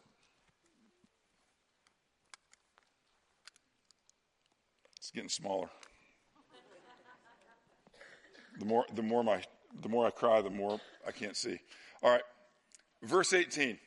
It's 4.98 5.10
getting 5.10 5.28
smaller. 5.28 5.68
The 8.58 8.64
more, 8.64 8.84
the 8.94 9.02
more 9.02 9.24
my, 9.24 9.42
the 9.80 9.88
more 9.88 10.06
I 10.06 10.10
cry, 10.10 10.40
the 10.42 10.50
more 10.50 10.78
I 11.06 11.10
can't 11.10 11.36
see. 11.36 11.58
All 12.02 12.10
right, 12.10 12.22
verse 13.02 13.32
18. 13.32 13.78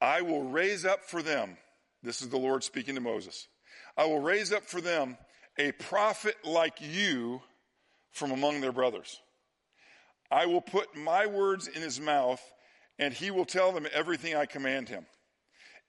I 0.00 0.22
will 0.22 0.42
raise 0.42 0.84
up 0.84 1.04
for 1.04 1.22
them, 1.22 1.56
this 2.02 2.22
is 2.22 2.28
the 2.28 2.38
Lord 2.38 2.64
speaking 2.64 2.94
to 2.94 3.00
Moses. 3.00 3.48
I 3.96 4.06
will 4.06 4.20
raise 4.20 4.52
up 4.52 4.64
for 4.64 4.80
them 4.80 5.18
a 5.58 5.72
prophet 5.72 6.36
like 6.44 6.78
you 6.80 7.42
from 8.12 8.30
among 8.30 8.60
their 8.60 8.72
brothers. 8.72 9.20
I 10.30 10.46
will 10.46 10.60
put 10.60 10.96
my 10.96 11.26
words 11.26 11.68
in 11.68 11.82
his 11.82 12.00
mouth, 12.00 12.40
and 12.98 13.12
he 13.12 13.30
will 13.30 13.44
tell 13.44 13.72
them 13.72 13.86
everything 13.92 14.34
I 14.34 14.46
command 14.46 14.88
him. 14.88 15.06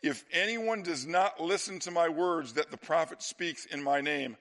If 0.02 0.26
anyone 0.32 0.82
does 0.82 1.06
not 1.06 1.40
listen 1.40 1.80
to 1.80 1.92
my 1.92 2.10
words 2.10 2.54
that 2.54 2.72
the 2.72 2.78
prophet 2.78 3.22
speaks 3.22 3.66
in 3.66 3.84
my 3.84 4.02
name, 4.02 4.36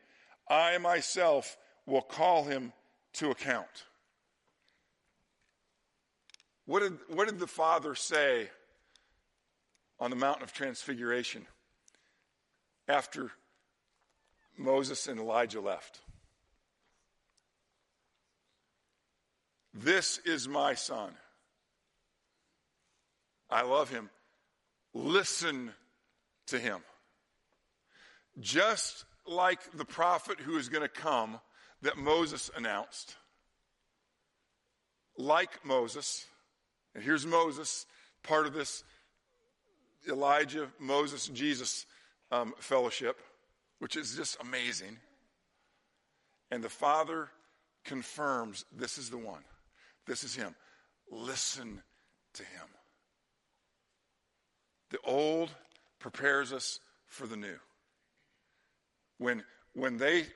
I 0.48 0.78
myself 0.78 1.56
will 1.86 2.00
call 2.00 2.44
him 2.44 2.72
to 3.14 3.30
account. 3.30 3.66
What 6.64 6.80
did, 6.80 6.98
what 7.08 7.28
did 7.28 7.38
the 7.38 7.46
Father 7.46 7.94
say 7.94 8.48
on 9.98 10.10
the 10.10 10.16
mountain 10.16 10.42
of 10.42 10.52
transfiguration 10.52 11.46
after 12.90 13.30
Moses 14.58 15.06
and 15.06 15.20
Elijah 15.20 15.60
left? 15.60 16.00
This 19.72 20.18
is 20.24 20.48
my 20.48 20.74
son. 20.74 21.12
I 23.48 23.62
love 23.62 23.88
him. 23.90 24.10
Listen 24.92 25.72
to 26.48 26.58
him. 26.58 26.80
Just 28.40 29.04
like 29.26 29.60
the 29.72 29.84
prophet 29.84 30.40
who 30.40 30.56
is 30.56 30.68
going 30.68 30.82
to 30.82 30.88
come 30.88 31.38
that 31.82 31.96
Moses 31.96 32.50
announced. 32.56 33.16
Like 35.16 35.64
Moses, 35.64 36.26
and 36.94 37.04
here's 37.04 37.26
Moses, 37.26 37.86
part 38.22 38.46
of 38.46 38.54
this 38.54 38.82
Elijah, 40.08 40.68
Moses, 40.78 41.28
Jesus 41.28 41.86
um, 42.30 42.54
fellowship, 42.58 43.20
which 43.78 43.96
is 43.96 44.16
just 44.16 44.40
amazing. 44.40 44.98
And 46.50 46.62
the 46.62 46.68
Father 46.68 47.28
confirms 47.84 48.64
this 48.76 48.98
is 48.98 49.10
the 49.10 49.18
one. 49.18 49.42
This 50.06 50.24
is 50.24 50.34
him. 50.34 50.54
Listen 51.10 51.82
to 52.34 52.42
him. 52.42 52.68
The 54.90 54.98
old 55.04 55.50
prepares 55.98 56.52
us 56.52 56.80
for 57.06 57.26
the 57.26 57.36
new. 57.36 57.58
When, 59.18 59.44
when 59.74 59.98
they 59.98 60.26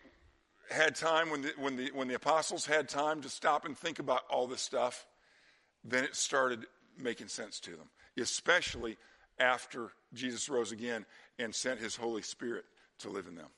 had 0.70 0.94
time, 0.94 1.30
when 1.30 1.42
the, 1.42 1.52
when, 1.58 1.76
the, 1.76 1.90
when 1.92 2.08
the 2.08 2.14
apostles 2.14 2.66
had 2.66 2.88
time 2.88 3.22
to 3.22 3.28
stop 3.28 3.64
and 3.64 3.76
think 3.76 3.98
about 3.98 4.22
all 4.30 4.46
this 4.46 4.60
stuff, 4.60 5.06
then 5.82 6.04
it 6.04 6.14
started 6.14 6.66
making 6.98 7.28
sense 7.28 7.60
to 7.60 7.70
them, 7.70 7.88
especially 8.18 8.96
after 9.38 9.90
Jesus 10.12 10.48
rose 10.48 10.72
again 10.72 11.04
and 11.38 11.54
sent 11.54 11.80
his 11.80 11.96
Holy 11.96 12.22
Spirit 12.22 12.64
to 13.00 13.08
live 13.08 13.26
in 13.26 13.34
them 13.34 13.50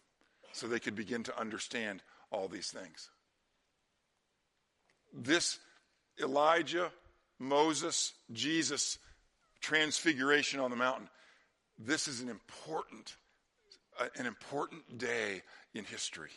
so 0.52 0.66
they 0.66 0.80
could 0.80 0.96
begin 0.96 1.22
to 1.24 1.38
understand 1.38 2.02
all 2.30 2.48
these 2.48 2.70
things. 2.70 3.10
This 5.12 5.58
Elijah, 6.20 6.90
Moses, 7.38 8.14
Jesus 8.32 8.98
transfiguration 9.60 10.60
on 10.60 10.70
the 10.70 10.76
mountain, 10.76 11.08
this 11.78 12.08
is 12.08 12.20
an 12.20 12.28
important 12.28 13.16
uh, 13.98 14.06
an 14.16 14.26
important 14.26 14.98
day 14.98 15.42
in 15.74 15.84
history. 15.84 16.30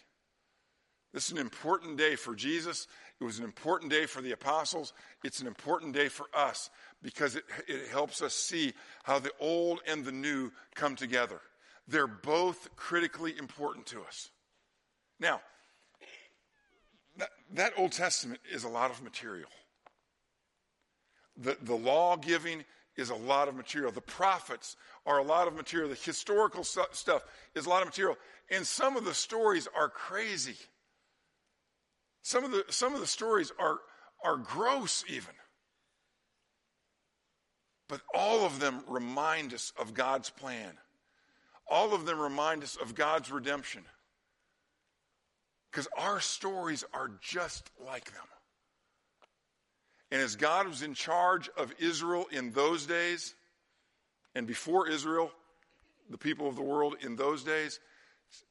This 1.13 1.25
is 1.25 1.31
an 1.31 1.37
important 1.39 1.97
day 1.97 2.15
for 2.15 2.35
Jesus. 2.35 2.87
It 3.19 3.23
was 3.23 3.39
an 3.39 3.45
important 3.45 3.91
day 3.91 4.05
for 4.05 4.21
the 4.21 4.31
apostles. 4.31 4.93
It's 5.23 5.41
an 5.41 5.47
important 5.47 5.93
day 5.93 6.07
for 6.07 6.27
us 6.33 6.69
because 7.01 7.35
it, 7.35 7.43
it 7.67 7.89
helps 7.89 8.21
us 8.21 8.33
see 8.33 8.73
how 9.03 9.19
the 9.19 9.31
old 9.39 9.79
and 9.87 10.05
the 10.05 10.11
new 10.11 10.51
come 10.75 10.95
together. 10.95 11.41
They're 11.87 12.07
both 12.07 12.69
critically 12.75 13.35
important 13.37 13.87
to 13.87 14.01
us. 14.01 14.29
Now, 15.19 15.41
that, 17.17 17.29
that 17.53 17.73
Old 17.75 17.91
Testament 17.91 18.39
is 18.51 18.63
a 18.63 18.69
lot 18.69 18.91
of 18.91 19.01
material. 19.01 19.49
The, 21.35 21.57
the 21.61 21.75
law 21.75 22.15
giving 22.17 22.63
is 22.95 23.09
a 23.09 23.15
lot 23.15 23.47
of 23.47 23.55
material. 23.55 23.91
The 23.91 24.01
prophets 24.01 24.75
are 25.05 25.17
a 25.17 25.23
lot 25.23 25.47
of 25.47 25.55
material. 25.55 25.89
The 25.89 25.95
historical 25.95 26.63
stuff 26.63 27.23
is 27.55 27.65
a 27.65 27.69
lot 27.69 27.81
of 27.81 27.87
material. 27.87 28.17
And 28.51 28.65
some 28.65 28.95
of 28.95 29.05
the 29.05 29.13
stories 29.13 29.67
are 29.75 29.89
crazy. 29.89 30.57
Some 32.21 32.43
of 32.43 32.51
the, 32.51 32.65
some 32.69 32.93
of 32.93 32.99
the 32.99 33.07
stories 33.07 33.51
are, 33.59 33.79
are 34.23 34.37
gross, 34.37 35.03
even. 35.07 35.33
But 37.87 38.01
all 38.13 38.45
of 38.45 38.59
them 38.59 38.83
remind 38.87 39.53
us 39.53 39.73
of 39.79 39.93
God's 39.93 40.29
plan. 40.29 40.77
All 41.67 41.93
of 41.93 42.05
them 42.05 42.19
remind 42.19 42.63
us 42.63 42.75
of 42.75 42.95
God's 42.95 43.31
redemption. 43.31 43.83
Because 45.71 45.87
our 45.97 46.19
stories 46.19 46.83
are 46.93 47.11
just 47.21 47.69
like 47.85 48.05
them. 48.11 48.23
And 50.11 50.21
as 50.21 50.35
God 50.35 50.67
was 50.67 50.81
in 50.81 50.93
charge 50.93 51.49
of 51.57 51.73
Israel 51.77 52.25
in 52.31 52.51
those 52.51 52.85
days, 52.85 53.35
and 54.33 54.47
before 54.47 54.87
Israel, 54.87 55.31
the 56.09 56.17
people 56.17 56.47
of 56.47 56.55
the 56.55 56.63
world 56.63 56.95
in 57.01 57.15
those 57.15 57.43
days, 57.43 57.79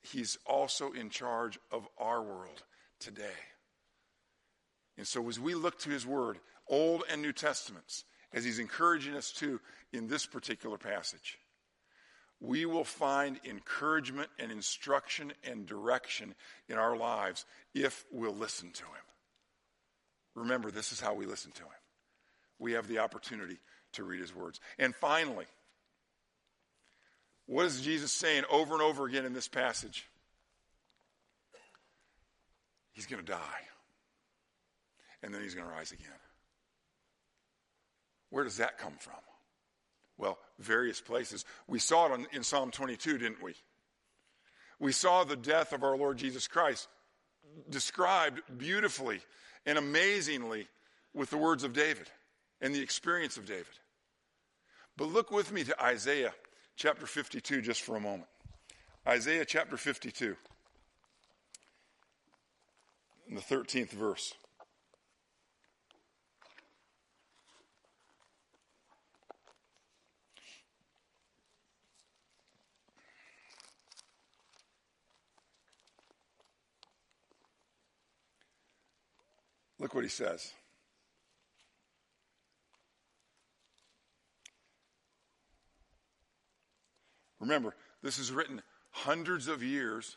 He's 0.03 0.39
also 0.47 0.93
in 0.93 1.11
charge 1.11 1.59
of 1.71 1.87
our 1.99 2.23
world 2.23 2.63
today. 3.01 3.39
And 4.99 5.07
so 5.07 5.27
as 5.29 5.41
we 5.41 5.55
look 5.55 5.79
to 5.81 5.91
His 5.91 6.07
Word, 6.07 6.39
Old 6.69 7.05
and 7.11 7.23
New 7.23 7.33
Testaments, 7.33 8.05
as 8.35 8.45
He's 8.45 8.59
encouraging 8.59 9.15
us 9.15 9.33
to 9.35 9.61
in 9.93 10.09
this 10.09 10.27
particular 10.27 10.77
passage, 10.77 11.39
we 12.41 12.67
will 12.67 12.85
find 12.85 13.41
encouragement 13.45 14.29
and 14.39 14.53
instruction 14.53 15.33
and 15.43 15.65
direction 15.65 16.35
in 16.69 16.77
our 16.77 16.97
lives 16.97 17.47
if 17.75 18.05
we'll 18.13 18.35
listen 18.35 18.71
to 18.73 18.85
Him. 18.85 19.09
Remember, 20.39 20.71
this 20.71 20.93
is 20.93 21.01
how 21.01 21.15
we 21.15 21.27
listen 21.27 21.51
to 21.53 21.63
him. 21.63 21.71
We 22.59 22.73
have 22.73 22.87
the 22.87 22.99
opportunity 22.99 23.59
to 23.93 24.05
read 24.05 24.21
his 24.21 24.35
words. 24.35 24.61
And 24.79 24.95
finally, 24.95 25.47
what 27.47 27.67
is 27.67 27.81
Jesus 27.81 28.13
saying 28.13 28.45
over 28.51 28.75
and 28.75 28.83
over 28.83 29.07
again 29.07 29.25
in 29.25 29.33
this 29.33 29.49
passage? 29.49 30.07
He's 32.93 33.07
going 33.07 33.25
to 33.25 33.33
die. 33.33 33.61
And 35.23 35.35
then 35.35 35.43
he's 35.43 35.55
going 35.55 35.67
to 35.67 35.73
rise 35.73 35.93
again. 35.93 36.09
Where 38.31 38.45
does 38.45 38.59
that 38.59 38.79
come 38.79 38.95
from? 38.99 39.15
Well, 40.17 40.39
various 40.59 41.01
places. 41.01 41.45
We 41.67 41.79
saw 41.79 42.13
it 42.13 42.21
in 42.33 42.43
Psalm 42.43 42.71
22, 42.71 43.19
didn't 43.19 43.43
we? 43.43 43.55
We 44.79 44.93
saw 44.93 45.25
the 45.25 45.37
death 45.37 45.73
of 45.73 45.83
our 45.83 45.97
Lord 45.97 46.19
Jesus 46.19 46.47
Christ 46.47 46.89
described 47.71 48.43
beautifully 48.59 49.21
and 49.67 49.79
amazingly 49.79 50.69
with 51.15 51.31
the 51.31 51.39
words 51.39 51.65
of 51.65 51.73
David 51.73 52.09
and 52.61 52.75
the 52.75 52.83
experience 52.83 53.37
of 53.37 53.47
David. 53.47 53.67
But 54.97 55.09
look 55.09 55.31
with 55.31 55.53
me 55.53 55.65
to 55.65 55.83
Isaiah 55.83 56.35
chapter 56.77 57.07
52 57.07 57.63
just 57.63 57.83
for 57.83 57.97
a 57.97 58.01
moment. 58.01 58.29
Isaiah 59.07 59.45
chapter 59.45 59.77
52, 59.77 60.37
in 63.29 63.35
the 63.35 63.41
13th 63.41 63.91
verse. 63.91 64.35
Look 79.79 79.95
what 79.95 80.05
he 80.05 80.11
says. 80.11 80.53
Remember, 87.41 87.75
this 88.03 88.19
is 88.19 88.33
written 88.33 88.63
hundreds 88.91 89.47
of 89.47 89.63
years 89.63 90.17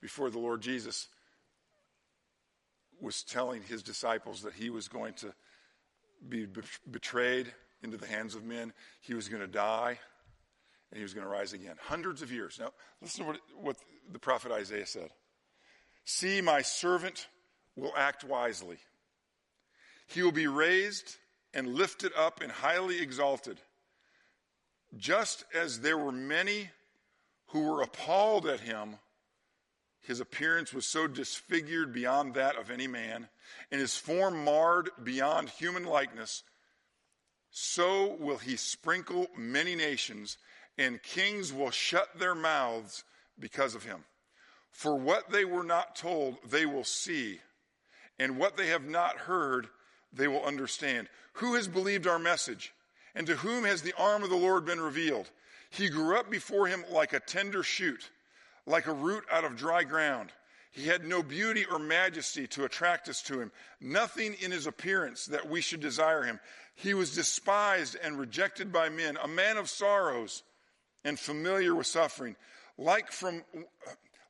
before 0.00 0.30
the 0.30 0.38
Lord 0.38 0.62
Jesus 0.62 1.08
was 3.00 3.22
telling 3.22 3.62
his 3.62 3.82
disciples 3.82 4.42
that 4.42 4.54
he 4.54 4.70
was 4.70 4.88
going 4.88 5.14
to 5.14 5.32
be 6.28 6.46
betrayed 6.90 7.52
into 7.82 7.96
the 7.96 8.06
hands 8.06 8.34
of 8.34 8.44
men, 8.44 8.72
he 9.00 9.14
was 9.14 9.28
going 9.28 9.40
to 9.40 9.46
die, 9.46 9.98
and 10.90 10.98
he 10.98 11.02
was 11.02 11.14
going 11.14 11.24
to 11.24 11.30
rise 11.30 11.52
again. 11.52 11.76
Hundreds 11.80 12.20
of 12.20 12.30
years. 12.30 12.58
Now, 12.60 12.72
listen 13.00 13.24
to 13.24 13.30
what, 13.30 13.40
what 13.58 13.76
the 14.12 14.18
prophet 14.18 14.52
Isaiah 14.52 14.86
said 14.86 15.10
See, 16.04 16.40
my 16.40 16.62
servant 16.62 17.28
will 17.76 17.92
act 17.96 18.24
wisely. 18.24 18.78
He 20.06 20.22
will 20.22 20.32
be 20.32 20.46
raised 20.46 21.16
and 21.54 21.74
lifted 21.74 22.12
up 22.16 22.40
and 22.40 22.50
highly 22.50 23.00
exalted. 23.00 23.60
Just 24.96 25.44
as 25.54 25.80
there 25.80 25.98
were 25.98 26.12
many 26.12 26.70
who 27.48 27.62
were 27.62 27.82
appalled 27.82 28.46
at 28.46 28.60
him, 28.60 28.96
his 30.00 30.20
appearance 30.20 30.72
was 30.72 30.86
so 30.86 31.06
disfigured 31.06 31.92
beyond 31.92 32.34
that 32.34 32.56
of 32.56 32.70
any 32.70 32.86
man, 32.86 33.28
and 33.70 33.80
his 33.80 33.96
form 33.96 34.44
marred 34.44 34.90
beyond 35.02 35.48
human 35.48 35.84
likeness, 35.84 36.42
so 37.50 38.16
will 38.18 38.38
he 38.38 38.56
sprinkle 38.56 39.26
many 39.36 39.74
nations, 39.74 40.38
and 40.78 41.02
kings 41.02 41.52
will 41.52 41.70
shut 41.70 42.18
their 42.18 42.34
mouths 42.34 43.04
because 43.38 43.74
of 43.74 43.84
him. 43.84 44.04
For 44.70 44.96
what 44.96 45.30
they 45.30 45.44
were 45.44 45.64
not 45.64 45.96
told, 45.96 46.38
they 46.48 46.64
will 46.64 46.84
see 46.84 47.40
and 48.20 48.36
what 48.36 48.56
they 48.56 48.68
have 48.68 48.84
not 48.84 49.16
heard, 49.16 49.66
they 50.12 50.28
will 50.28 50.44
understand. 50.44 51.08
Who 51.34 51.54
has 51.54 51.66
believed 51.66 52.06
our 52.06 52.18
message? 52.18 52.72
And 53.14 53.26
to 53.26 53.34
whom 53.34 53.64
has 53.64 53.82
the 53.82 53.94
arm 53.98 54.22
of 54.22 54.30
the 54.30 54.36
Lord 54.36 54.66
been 54.66 54.80
revealed? 54.80 55.28
He 55.70 55.88
grew 55.88 56.16
up 56.16 56.30
before 56.30 56.66
him 56.68 56.84
like 56.92 57.14
a 57.14 57.20
tender 57.20 57.62
shoot, 57.62 58.10
like 58.66 58.86
a 58.86 58.92
root 58.92 59.24
out 59.32 59.44
of 59.44 59.56
dry 59.56 59.84
ground. 59.84 60.30
He 60.70 60.86
had 60.86 61.04
no 61.04 61.22
beauty 61.22 61.64
or 61.64 61.78
majesty 61.78 62.46
to 62.48 62.64
attract 62.64 63.08
us 63.08 63.22
to 63.22 63.40
him, 63.40 63.50
nothing 63.80 64.34
in 64.34 64.52
his 64.52 64.66
appearance 64.66 65.26
that 65.26 65.48
we 65.48 65.62
should 65.62 65.80
desire 65.80 66.22
him. 66.22 66.38
He 66.76 66.92
was 66.94 67.14
despised 67.14 67.96
and 68.02 68.18
rejected 68.18 68.72
by 68.72 68.90
men, 68.90 69.16
a 69.22 69.28
man 69.28 69.56
of 69.56 69.68
sorrows 69.70 70.42
and 71.04 71.18
familiar 71.18 71.74
with 71.74 71.86
suffering, 71.86 72.36
like 72.76 73.10
from, 73.10 73.42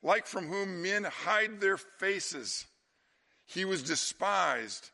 like 0.02 0.26
from 0.26 0.46
whom 0.46 0.80
men 0.80 1.04
hide 1.04 1.60
their 1.60 1.76
faces. 1.76 2.66
He 3.52 3.64
was 3.64 3.82
despised, 3.82 4.90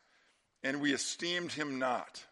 and 0.63 0.81
we 0.81 0.91
esteemed 0.91 1.51
him 1.51 1.77
not. 1.77 2.25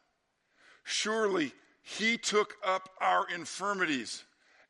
Surely 0.84 1.54
he 1.84 2.18
took 2.18 2.56
up 2.66 2.90
our 3.00 3.28
infirmities 3.30 4.24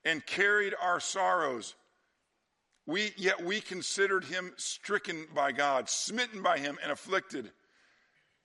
and 0.03 0.25
carried 0.25 0.73
our 0.81 0.99
sorrows. 0.99 1.75
We, 2.85 3.13
yet 3.15 3.41
we 3.41 3.61
considered 3.61 4.25
him 4.25 4.51
stricken 4.57 5.27
by 5.33 5.53
God, 5.53 5.89
smitten 5.89 6.43
by 6.43 6.59
him, 6.59 6.77
and 6.83 6.91
afflicted. 6.91 7.51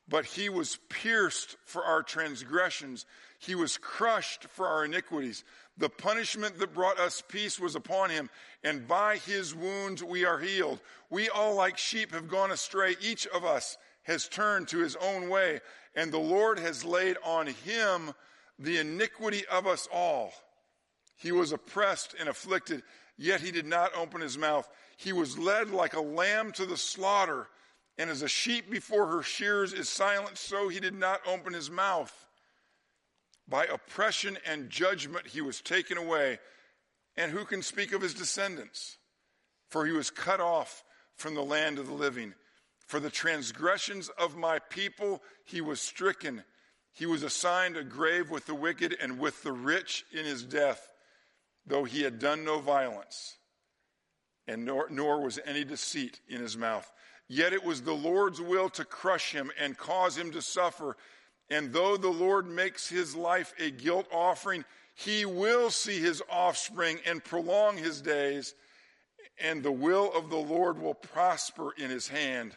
But 0.08 0.24
he 0.24 0.48
was 0.48 0.78
pierced 0.88 1.56
for 1.64 1.84
our 1.84 2.04
transgressions, 2.04 3.06
he 3.40 3.56
was 3.56 3.76
crushed 3.76 4.44
for 4.44 4.68
our 4.68 4.84
iniquities. 4.84 5.42
The 5.80 5.88
punishment 5.88 6.58
that 6.58 6.74
brought 6.74 7.00
us 7.00 7.22
peace 7.26 7.58
was 7.58 7.74
upon 7.74 8.10
him, 8.10 8.28
and 8.62 8.86
by 8.86 9.16
his 9.16 9.54
wounds 9.54 10.04
we 10.04 10.26
are 10.26 10.38
healed. 10.38 10.78
We 11.08 11.30
all, 11.30 11.54
like 11.54 11.78
sheep, 11.78 12.12
have 12.12 12.28
gone 12.28 12.50
astray. 12.50 12.96
Each 13.00 13.26
of 13.28 13.46
us 13.46 13.78
has 14.02 14.28
turned 14.28 14.68
to 14.68 14.78
his 14.78 14.94
own 14.96 15.30
way, 15.30 15.60
and 15.96 16.12
the 16.12 16.18
Lord 16.18 16.58
has 16.58 16.84
laid 16.84 17.16
on 17.24 17.46
him 17.46 18.12
the 18.58 18.76
iniquity 18.76 19.46
of 19.46 19.66
us 19.66 19.88
all. 19.90 20.34
He 21.16 21.32
was 21.32 21.50
oppressed 21.50 22.14
and 22.20 22.28
afflicted, 22.28 22.82
yet 23.16 23.40
he 23.40 23.50
did 23.50 23.66
not 23.66 23.96
open 23.96 24.20
his 24.20 24.36
mouth. 24.36 24.68
He 24.98 25.14
was 25.14 25.38
led 25.38 25.70
like 25.70 25.94
a 25.94 26.00
lamb 26.00 26.52
to 26.52 26.66
the 26.66 26.76
slaughter, 26.76 27.48
and 27.96 28.10
as 28.10 28.20
a 28.20 28.28
sheep 28.28 28.70
before 28.70 29.06
her 29.06 29.22
shears 29.22 29.72
is 29.72 29.88
silent, 29.88 30.36
so 30.36 30.68
he 30.68 30.78
did 30.78 30.94
not 30.94 31.22
open 31.26 31.54
his 31.54 31.70
mouth. 31.70 32.26
By 33.50 33.66
oppression 33.66 34.38
and 34.46 34.70
judgment 34.70 35.26
he 35.26 35.42
was 35.42 35.60
taken 35.60 35.98
away. 35.98 36.38
And 37.16 37.32
who 37.32 37.44
can 37.44 37.60
speak 37.60 37.92
of 37.92 38.00
his 38.00 38.14
descendants? 38.14 38.96
For 39.68 39.84
he 39.84 39.92
was 39.92 40.10
cut 40.10 40.40
off 40.40 40.84
from 41.16 41.34
the 41.34 41.42
land 41.42 41.78
of 41.78 41.86
the 41.86 41.92
living. 41.92 42.34
For 42.86 43.00
the 43.00 43.10
transgressions 43.10 44.08
of 44.10 44.36
my 44.36 44.60
people 44.60 45.22
he 45.44 45.60
was 45.60 45.80
stricken. 45.80 46.44
He 46.92 47.06
was 47.06 47.22
assigned 47.22 47.76
a 47.76 47.84
grave 47.84 48.30
with 48.30 48.46
the 48.46 48.54
wicked 48.54 48.96
and 49.00 49.18
with 49.18 49.42
the 49.42 49.52
rich 49.52 50.04
in 50.12 50.24
his 50.24 50.44
death, 50.44 50.92
though 51.66 51.84
he 51.84 52.02
had 52.02 52.18
done 52.18 52.44
no 52.44 52.58
violence, 52.58 53.36
and 54.48 54.64
nor, 54.64 54.88
nor 54.90 55.22
was 55.22 55.38
any 55.44 55.64
deceit 55.64 56.20
in 56.28 56.40
his 56.40 56.56
mouth. 56.56 56.90
Yet 57.28 57.52
it 57.52 57.64
was 57.64 57.82
the 57.82 57.94
Lord's 57.94 58.40
will 58.40 58.68
to 58.70 58.84
crush 58.84 59.30
him 59.30 59.52
and 59.58 59.78
cause 59.78 60.18
him 60.18 60.32
to 60.32 60.42
suffer. 60.42 60.96
And 61.50 61.72
though 61.72 61.96
the 61.96 62.10
Lord 62.10 62.46
makes 62.46 62.88
his 62.88 63.16
life 63.16 63.52
a 63.58 63.70
guilt 63.70 64.06
offering, 64.12 64.64
he 64.94 65.24
will 65.24 65.70
see 65.70 65.98
his 65.98 66.22
offspring 66.30 66.98
and 67.04 67.24
prolong 67.24 67.76
his 67.76 68.00
days, 68.00 68.54
and 69.38 69.62
the 69.62 69.72
will 69.72 70.12
of 70.14 70.30
the 70.30 70.36
Lord 70.36 70.80
will 70.80 70.94
prosper 70.94 71.72
in 71.76 71.90
his 71.90 72.08
hand. 72.08 72.54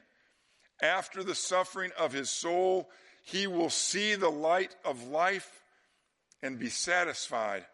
After 0.82 1.24
the 1.24 1.36
suffering 1.36 1.92
of 1.98 2.12
his 2.12 2.30
soul, 2.30 2.90
he 3.24 3.48
will 3.48 3.70
see 3.70 4.16
the 4.16 4.30
light 4.30 4.76
of 4.84 5.08
life 5.08 5.64
and 6.42 6.60
be 6.60 6.70
satisfied. 6.70 7.66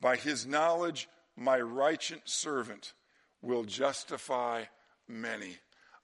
By 0.00 0.16
his 0.16 0.46
knowledge, 0.46 1.08
my 1.36 1.60
righteous 1.60 2.20
servant 2.24 2.92
will 3.40 3.64
justify 3.64 4.64
many. 5.06 5.58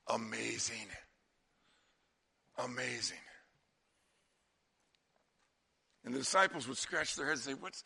Amazing. 0.08 0.86
Amazing. 2.58 3.18
And 6.06 6.14
the 6.14 6.20
disciples 6.20 6.68
would 6.68 6.78
scratch 6.78 7.16
their 7.16 7.26
heads 7.26 7.46
and 7.46 7.56
say, 7.56 7.60
What's, 7.60 7.84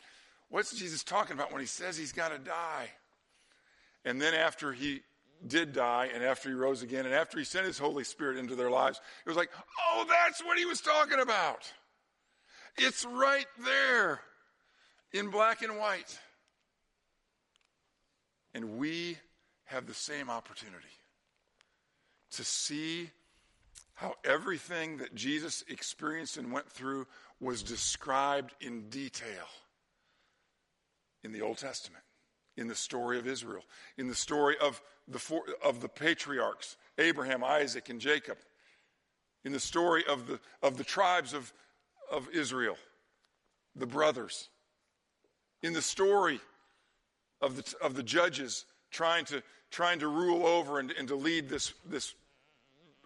what's 0.49 0.77
Jesus 0.77 1.03
talking 1.03 1.33
about 1.33 1.51
when 1.51 1.59
he 1.59 1.67
says 1.67 1.97
he's 1.97 2.13
got 2.13 2.29
to 2.29 2.37
die? 2.37 2.87
And 4.05 4.21
then 4.21 4.35
after 4.35 4.71
he 4.71 5.01
did 5.45 5.73
die, 5.73 6.09
and 6.13 6.23
after 6.23 6.49
he 6.49 6.55
rose 6.55 6.83
again, 6.83 7.05
and 7.05 7.15
after 7.15 7.39
he 7.39 7.43
sent 7.43 7.65
his 7.65 7.79
Holy 7.79 8.03
Spirit 8.03 8.37
into 8.37 8.55
their 8.55 8.69
lives, 8.69 9.01
it 9.25 9.29
was 9.29 9.37
like, 9.37 9.49
Oh, 9.81 10.05
that's 10.07 10.41
what 10.45 10.59
he 10.59 10.65
was 10.65 10.81
talking 10.81 11.19
about. 11.19 11.71
It's 12.77 13.03
right 13.03 13.47
there 13.65 14.21
in 15.11 15.29
black 15.31 15.63
and 15.63 15.77
white. 15.77 16.17
And 18.53 18.77
we 18.77 19.17
have 19.65 19.87
the 19.87 19.93
same 19.93 20.29
opportunity 20.29 20.85
to 22.31 22.43
see 22.43 23.09
how 23.95 24.15
everything 24.23 24.97
that 24.97 25.15
Jesus 25.15 25.63
experienced 25.69 26.37
and 26.37 26.51
went 26.51 26.69
through 26.69 27.07
was 27.41 27.63
described 27.63 28.53
in 28.61 28.87
detail 28.89 29.47
in 31.23 31.31
the 31.31 31.41
Old 31.41 31.57
Testament, 31.57 32.03
in 32.55 32.67
the 32.67 32.75
story 32.75 33.17
of 33.17 33.27
Israel, 33.27 33.63
in 33.97 34.07
the 34.07 34.15
story 34.15 34.55
of 34.61 34.79
the, 35.07 35.17
four, 35.19 35.41
of 35.63 35.81
the 35.81 35.89
patriarchs, 35.89 36.77
Abraham, 36.99 37.43
Isaac, 37.43 37.89
and 37.89 37.99
Jacob, 37.99 38.37
in 39.43 39.51
the 39.51 39.59
story 39.59 40.03
of 40.07 40.27
the, 40.27 40.39
of 40.61 40.77
the 40.77 40.83
tribes 40.83 41.33
of, 41.33 41.51
of 42.11 42.29
Israel, 42.31 42.77
the 43.75 43.87
brothers, 43.87 44.49
in 45.63 45.73
the 45.73 45.81
story 45.81 46.39
of 47.41 47.55
the, 47.55 47.75
of 47.81 47.95
the 47.95 48.03
judges 48.03 48.65
trying 48.91 49.25
to, 49.25 49.41
trying 49.71 49.99
to 49.99 50.07
rule 50.07 50.45
over 50.45 50.79
and, 50.79 50.91
and 50.91 51.07
to 51.07 51.15
lead 51.15 51.49
this, 51.49 51.73
this, 51.89 52.13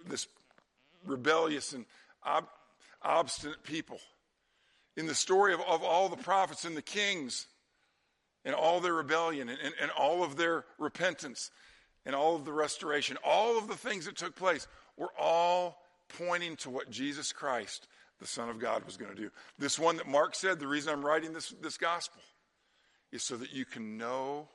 this 0.07 0.27
rebellious 1.05 1.71
and 1.71 1.85
ob, 2.25 2.47
obstinate 3.01 3.63
people 3.63 3.99
in 4.97 5.07
the 5.07 5.15
story 5.15 5.53
of, 5.53 5.61
of 5.61 5.83
all 5.83 6.09
the 6.09 6.15
prophets 6.17 6.65
and 6.65 6.75
the 6.75 6.81
kings 6.81 7.47
and 8.43 8.55
all 8.55 8.79
their 8.79 8.93
rebellion 8.93 9.49
and, 9.49 9.59
and, 9.63 9.73
and 9.81 9.91
all 9.91 10.23
of 10.23 10.35
their 10.35 10.65
repentance 10.77 11.51
and 12.05 12.15
all 12.15 12.35
of 12.35 12.45
the 12.45 12.53
restoration, 12.53 13.17
all 13.23 13.57
of 13.57 13.67
the 13.67 13.75
things 13.75 14.05
that 14.05 14.15
took 14.15 14.35
place 14.35 14.67
were 14.97 15.11
all 15.19 15.81
pointing 16.17 16.55
to 16.57 16.69
what 16.69 16.89
Jesus 16.89 17.33
Christ, 17.33 17.87
the 18.19 18.27
Son 18.27 18.49
of 18.49 18.59
God, 18.59 18.85
was 18.85 18.97
going 18.97 19.13
to 19.13 19.21
do. 19.21 19.31
This 19.57 19.79
one 19.79 19.97
that 19.97 20.07
Mark 20.07 20.35
said, 20.35 20.59
the 20.59 20.67
reason 20.67 20.93
I'm 20.93 21.05
writing 21.05 21.33
this, 21.33 21.53
this 21.61 21.77
gospel 21.77 22.21
is 23.11 23.23
so 23.23 23.37
that 23.37 23.53
you 23.53 23.65
can 23.65 23.97
know 23.97 24.47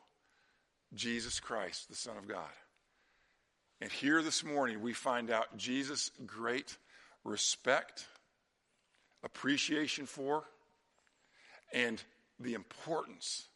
Jesus 0.94 1.40
Christ, 1.40 1.88
the 1.88 1.96
Son 1.96 2.16
of 2.16 2.28
God. 2.28 2.50
And 3.80 3.90
here 3.90 4.22
this 4.22 4.44
morning, 4.44 4.80
we 4.80 4.92
find 4.92 5.30
out 5.30 5.56
Jesus' 5.56 6.10
great 6.26 6.76
respect, 7.24 8.06
appreciation 9.22 10.06
for, 10.06 10.44
and 11.72 12.02
the 12.38 12.54
importance 12.54 13.48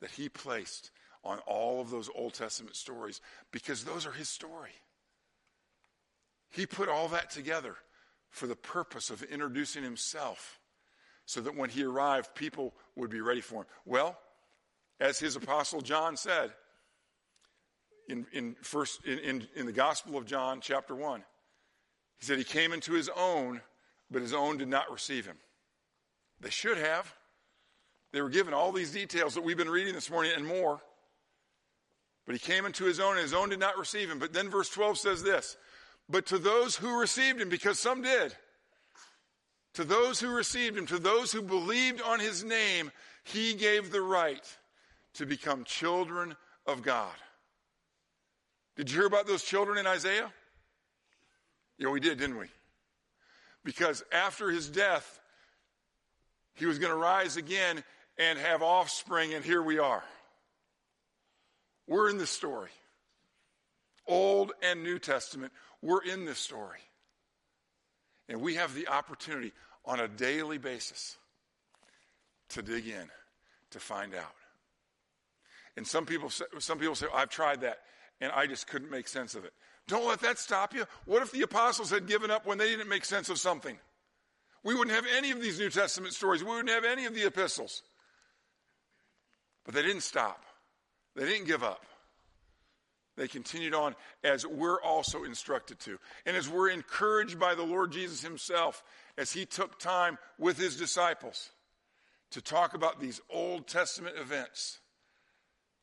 that 0.00 0.10
he 0.10 0.28
placed 0.28 0.90
on 1.24 1.38
all 1.40 1.80
of 1.80 1.90
those 1.90 2.08
Old 2.14 2.34
Testament 2.34 2.76
stories 2.76 3.20
because 3.50 3.84
those 3.84 4.06
are 4.06 4.12
his 4.12 4.28
story. 4.28 4.70
He 6.50 6.66
put 6.66 6.88
all 6.88 7.08
that 7.08 7.30
together 7.30 7.76
for 8.30 8.46
the 8.46 8.56
purpose 8.56 9.10
of 9.10 9.22
introducing 9.24 9.82
himself 9.82 10.58
so 11.26 11.40
that 11.40 11.56
when 11.56 11.70
he 11.70 11.84
arrived, 11.84 12.34
people 12.34 12.74
would 12.96 13.10
be 13.10 13.20
ready 13.20 13.40
for 13.40 13.62
him. 13.62 13.66
Well, 13.84 14.18
as 14.98 15.18
his 15.18 15.36
apostle 15.36 15.80
John 15.80 16.16
said 16.16 16.52
in, 18.08 18.26
in, 18.32 18.56
first, 18.62 19.04
in, 19.04 19.18
in, 19.18 19.48
in 19.54 19.66
the 19.66 19.72
Gospel 19.72 20.16
of 20.16 20.26
John, 20.26 20.60
chapter 20.60 20.94
1, 20.94 21.22
he 22.18 22.26
said 22.26 22.38
he 22.38 22.44
came 22.44 22.72
into 22.72 22.92
his 22.92 23.08
own, 23.16 23.60
but 24.10 24.22
his 24.22 24.32
own 24.32 24.58
did 24.58 24.68
not 24.68 24.90
receive 24.90 25.26
him. 25.26 25.36
They 26.40 26.50
should 26.50 26.78
have. 26.78 27.12
They 28.12 28.20
were 28.20 28.30
given 28.30 28.54
all 28.54 28.72
these 28.72 28.90
details 28.90 29.34
that 29.34 29.44
we've 29.44 29.56
been 29.56 29.70
reading 29.70 29.94
this 29.94 30.10
morning 30.10 30.32
and 30.34 30.46
more. 30.46 30.80
But 32.26 32.34
he 32.34 32.38
came 32.38 32.66
into 32.66 32.84
his 32.84 33.00
own, 33.00 33.12
and 33.12 33.22
his 33.22 33.34
own 33.34 33.48
did 33.50 33.60
not 33.60 33.78
receive 33.78 34.10
him. 34.10 34.18
But 34.18 34.32
then 34.32 34.48
verse 34.48 34.68
12 34.68 34.98
says 34.98 35.22
this 35.22 35.56
But 36.08 36.26
to 36.26 36.38
those 36.38 36.76
who 36.76 36.98
received 36.98 37.40
him, 37.40 37.48
because 37.48 37.78
some 37.78 38.02
did, 38.02 38.34
to 39.74 39.84
those 39.84 40.20
who 40.20 40.34
received 40.34 40.76
him, 40.76 40.86
to 40.86 40.98
those 40.98 41.32
who 41.32 41.42
believed 41.42 42.00
on 42.02 42.20
his 42.20 42.44
name, 42.44 42.90
he 43.24 43.54
gave 43.54 43.90
the 43.90 44.02
right 44.02 44.44
to 45.14 45.26
become 45.26 45.64
children 45.64 46.36
of 46.66 46.82
God. 46.82 47.14
Did 48.76 48.90
you 48.90 48.98
hear 48.98 49.06
about 49.06 49.26
those 49.26 49.44
children 49.44 49.78
in 49.78 49.86
Isaiah? 49.86 50.32
Yeah, 51.78 51.90
we 51.90 52.00
did, 52.00 52.18
didn't 52.18 52.38
we? 52.38 52.46
Because 53.64 54.02
after 54.12 54.50
his 54.50 54.68
death, 54.68 55.20
he 56.54 56.66
was 56.66 56.78
going 56.78 56.92
to 56.92 56.98
rise 56.98 57.36
again 57.36 57.82
and 58.18 58.38
have 58.38 58.62
offspring, 58.62 59.34
and 59.34 59.44
here 59.44 59.62
we 59.62 59.78
are. 59.78 60.02
We're 61.86 62.08
in 62.08 62.18
this 62.18 62.30
story. 62.30 62.70
Old 64.06 64.52
and 64.62 64.82
New 64.82 64.98
Testament, 64.98 65.52
we're 65.82 66.02
in 66.02 66.24
this 66.24 66.38
story. 66.38 66.78
And 68.28 68.40
we 68.40 68.54
have 68.54 68.74
the 68.74 68.88
opportunity 68.88 69.52
on 69.84 70.00
a 70.00 70.08
daily 70.08 70.58
basis 70.58 71.16
to 72.50 72.62
dig 72.62 72.86
in, 72.86 73.08
to 73.70 73.80
find 73.80 74.14
out. 74.14 74.34
And 75.76 75.86
some 75.86 76.06
people 76.06 76.30
some 76.30 76.78
people 76.78 76.94
say, 76.94 77.06
I've 77.14 77.30
tried 77.30 77.62
that 77.62 77.78
and 78.20 78.30
I 78.32 78.46
just 78.46 78.66
couldn't 78.66 78.90
make 78.90 79.08
sense 79.08 79.34
of 79.34 79.44
it. 79.44 79.52
Don't 79.90 80.06
let 80.06 80.20
that 80.20 80.38
stop 80.38 80.72
you. 80.72 80.84
What 81.04 81.20
if 81.20 81.32
the 81.32 81.42
apostles 81.42 81.90
had 81.90 82.06
given 82.06 82.30
up 82.30 82.46
when 82.46 82.58
they 82.58 82.68
didn't 82.68 82.88
make 82.88 83.04
sense 83.04 83.28
of 83.28 83.40
something? 83.40 83.76
We 84.62 84.72
wouldn't 84.72 84.94
have 84.94 85.06
any 85.16 85.32
of 85.32 85.40
these 85.40 85.58
New 85.58 85.68
Testament 85.68 86.14
stories. 86.14 86.44
We 86.44 86.50
wouldn't 86.50 86.68
have 86.68 86.84
any 86.84 87.06
of 87.06 87.14
the 87.14 87.26
epistles. 87.26 87.82
But 89.64 89.74
they 89.74 89.82
didn't 89.82 90.04
stop. 90.04 90.44
They 91.16 91.26
didn't 91.26 91.48
give 91.48 91.64
up. 91.64 91.84
They 93.16 93.26
continued 93.26 93.74
on 93.74 93.96
as 94.22 94.46
we're 94.46 94.80
also 94.80 95.24
instructed 95.24 95.80
to. 95.80 95.98
And 96.24 96.36
as 96.36 96.48
we're 96.48 96.70
encouraged 96.70 97.40
by 97.40 97.56
the 97.56 97.64
Lord 97.64 97.90
Jesus 97.90 98.22
himself 98.22 98.84
as 99.18 99.32
he 99.32 99.44
took 99.44 99.80
time 99.80 100.18
with 100.38 100.56
his 100.56 100.76
disciples 100.76 101.50
to 102.30 102.40
talk 102.40 102.74
about 102.74 103.00
these 103.00 103.20
Old 103.28 103.66
Testament 103.66 104.14
events 104.18 104.78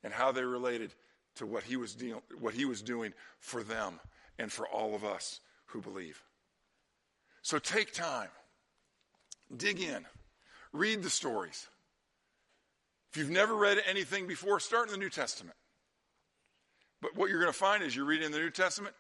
and 0.02 0.14
how 0.14 0.32
they 0.32 0.46
related 0.46 0.94
to 1.38 1.46
what 1.46 1.64
he 1.64 1.78
was, 1.78 1.98
what 2.40 2.54
he 2.54 2.66
was 2.66 2.82
doing 2.82 3.14
for 3.40 3.64
them 3.64 4.00
and 4.38 4.52
for 4.52 4.68
all 4.68 4.96
of 4.96 5.04
us 5.04 5.40
who 5.68 5.82
believe. 5.82 6.22
So 7.42 7.60
take 7.60 7.94
time, 7.94 8.30
dig 9.56 9.80
in, 9.80 10.06
read 10.74 11.04
the 11.04 11.10
stories. 11.10 11.68
If 13.12 13.18
you've 13.18 13.30
never 13.30 13.56
read 13.56 13.78
anything 13.88 14.28
before, 14.28 14.60
start 14.60 14.88
in 14.88 14.92
the 14.92 15.00
New 15.00 15.10
Testament. 15.10 15.56
But 17.02 17.16
what 17.16 17.30
you're 17.30 17.40
going 17.40 17.52
to 17.52 17.58
find 17.58 17.84
is 17.84 17.96
you're 17.96 18.06
reading 18.06 18.32
the 18.32 18.40
New 18.40 18.50
Testament, 18.50 18.94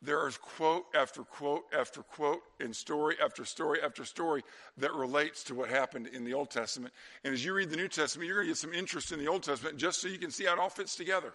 there 0.00 0.26
is 0.26 0.36
quote 0.36 0.84
after 0.96 1.22
quote 1.22 1.62
after 1.76 2.02
quote 2.02 2.40
and 2.58 2.74
story 2.74 3.16
after 3.22 3.44
story 3.44 3.80
after 3.82 4.04
story 4.04 4.42
that 4.78 4.92
relates 4.94 5.44
to 5.44 5.54
what 5.54 5.68
happened 5.68 6.08
in 6.08 6.24
the 6.24 6.34
Old 6.34 6.50
Testament. 6.50 6.92
And 7.22 7.32
as 7.32 7.44
you 7.44 7.54
read 7.54 7.70
the 7.70 7.76
New 7.76 7.88
Testament, 7.88 8.26
you're 8.26 8.38
going 8.38 8.48
to 8.48 8.50
get 8.50 8.58
some 8.58 8.74
interest 8.74 9.12
in 9.12 9.20
the 9.20 9.28
Old 9.28 9.44
Testament 9.44 9.76
just 9.76 10.00
so 10.00 10.08
you 10.08 10.18
can 10.18 10.32
see 10.32 10.44
how 10.44 10.54
it 10.54 10.58
all 10.58 10.70
fits 10.70 10.96
together. 10.96 11.32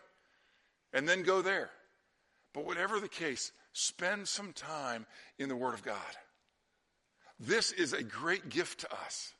And 0.93 1.07
then 1.07 1.23
go 1.23 1.41
there. 1.41 1.69
But 2.53 2.65
whatever 2.65 2.99
the 2.99 3.09
case, 3.09 3.51
spend 3.73 4.27
some 4.27 4.53
time 4.53 5.05
in 5.37 5.49
the 5.49 5.55
Word 5.55 5.73
of 5.73 5.83
God. 5.83 5.95
This 7.39 7.71
is 7.71 7.93
a 7.93 8.03
great 8.03 8.49
gift 8.49 8.81
to 8.81 8.91
us. 8.93 9.33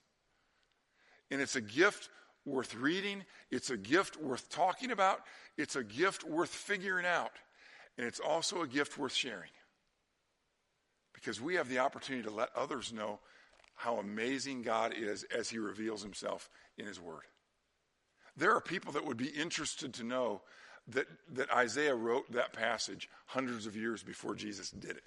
And 1.32 1.42
it's 1.42 1.56
a 1.56 1.62
gift 1.62 2.10
worth 2.46 2.76
reading, 2.76 3.26
it's 3.52 3.70
a 3.70 3.78
gift 3.78 4.16
worth 4.18 4.50
talking 4.50 4.92
about, 4.92 5.20
it's 5.58 5.76
a 5.76 5.84
gift 5.84 6.24
worth 6.24 6.50
figuring 6.50 7.06
out, 7.06 7.32
and 7.98 8.08
it's 8.08 8.22
also 8.22 8.62
a 8.62 8.68
gift 8.68 8.98
worth 8.98 9.14
sharing. 9.14 9.50
Because 11.14 11.42
we 11.42 11.56
have 11.56 11.68
the 11.68 11.80
opportunity 11.80 12.24
to 12.24 12.34
let 12.34 12.56
others 12.56 12.94
know 12.94 13.20
how 13.76 13.98
amazing 13.98 14.62
God 14.62 14.94
is 14.96 15.26
as 15.36 15.50
He 15.50 15.58
reveals 15.58 16.02
Himself 16.04 16.50
in 16.78 16.86
His 16.86 17.02
Word. 17.02 17.24
There 18.38 18.54
are 18.54 18.62
people 18.62 18.94
that 18.94 19.06
would 19.06 19.18
be 19.18 19.28
interested 19.28 19.94
to 19.96 20.04
know 20.04 20.42
that, 20.90 21.08
that 21.34 21.52
Isaiah 21.52 21.96
wrote 21.96 22.32
that 22.32 22.54
passage 22.54 23.10
hundreds 23.26 23.66
of 23.66 23.76
years 23.76 24.04
before 24.04 24.36
Jesus 24.36 24.70
did 24.72 24.92
it. 24.92 25.04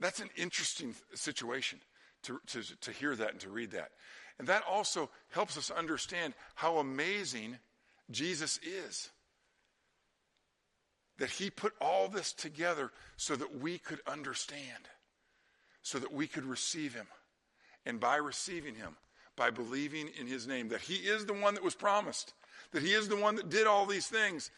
That's 0.00 0.20
an 0.20 0.30
interesting 0.36 0.94
situation 1.14 1.80
to, 2.24 2.40
to, 2.48 2.62
to 2.80 2.90
hear 2.90 3.14
that 3.14 3.30
and 3.30 3.40
to 3.40 3.50
read 3.50 3.70
that. 3.72 3.90
And 4.38 4.48
that 4.48 4.64
also 4.68 5.10
helps 5.30 5.56
us 5.56 5.70
understand 5.70 6.34
how 6.54 6.78
amazing 6.78 7.58
Jesus 8.10 8.58
is. 8.58 9.10
That 11.18 11.30
he 11.30 11.50
put 11.50 11.74
all 11.80 12.08
this 12.08 12.32
together 12.32 12.90
so 13.16 13.36
that 13.36 13.60
we 13.60 13.78
could 13.78 14.00
understand, 14.06 14.88
so 15.82 16.00
that 16.00 16.12
we 16.12 16.26
could 16.26 16.44
receive 16.44 16.94
him. 16.94 17.06
And 17.86 18.00
by 18.00 18.16
receiving 18.16 18.74
him, 18.74 18.96
by 19.36 19.50
believing 19.50 20.08
in 20.18 20.26
his 20.26 20.46
name, 20.46 20.68
that 20.68 20.80
he 20.80 20.94
is 20.94 21.26
the 21.26 21.34
one 21.34 21.54
that 21.54 21.64
was 21.64 21.74
promised, 21.74 22.34
that 22.72 22.82
he 22.82 22.92
is 22.92 23.08
the 23.08 23.16
one 23.16 23.36
that 23.36 23.48
did 23.48 23.66
all 23.66 23.86
these 23.86 24.06
things, 24.06 24.50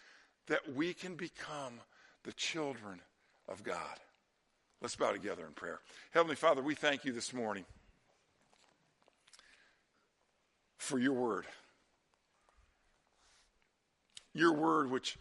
that 0.47 0.75
we 0.75 0.93
can 0.95 1.15
become 1.15 1.81
the 2.25 2.33
children 2.33 3.01
of 3.49 3.63
God. 3.63 4.01
Let's 4.81 4.97
bow 4.97 5.13
together 5.13 5.47
in 5.47 5.53
prayer. 5.53 5.81
Heavenly 6.13 6.37
Father, 6.37 6.63
we 6.63 6.75
thank 6.75 7.05
you 7.05 7.13
this 7.13 7.33
morning 7.33 7.65
for 10.77 10.99
your 10.99 11.15
word. 11.15 11.47
Your 14.35 14.53
word, 14.53 14.91
which 14.91 15.19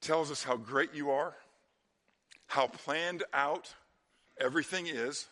tells 0.00 0.30
us 0.30 0.42
how 0.42 0.56
great 0.56 0.94
you 0.94 1.10
are, 1.10 1.34
how 2.46 2.66
planned 2.66 3.22
out 3.34 3.74
everything 4.40 4.86
is, 4.86 5.28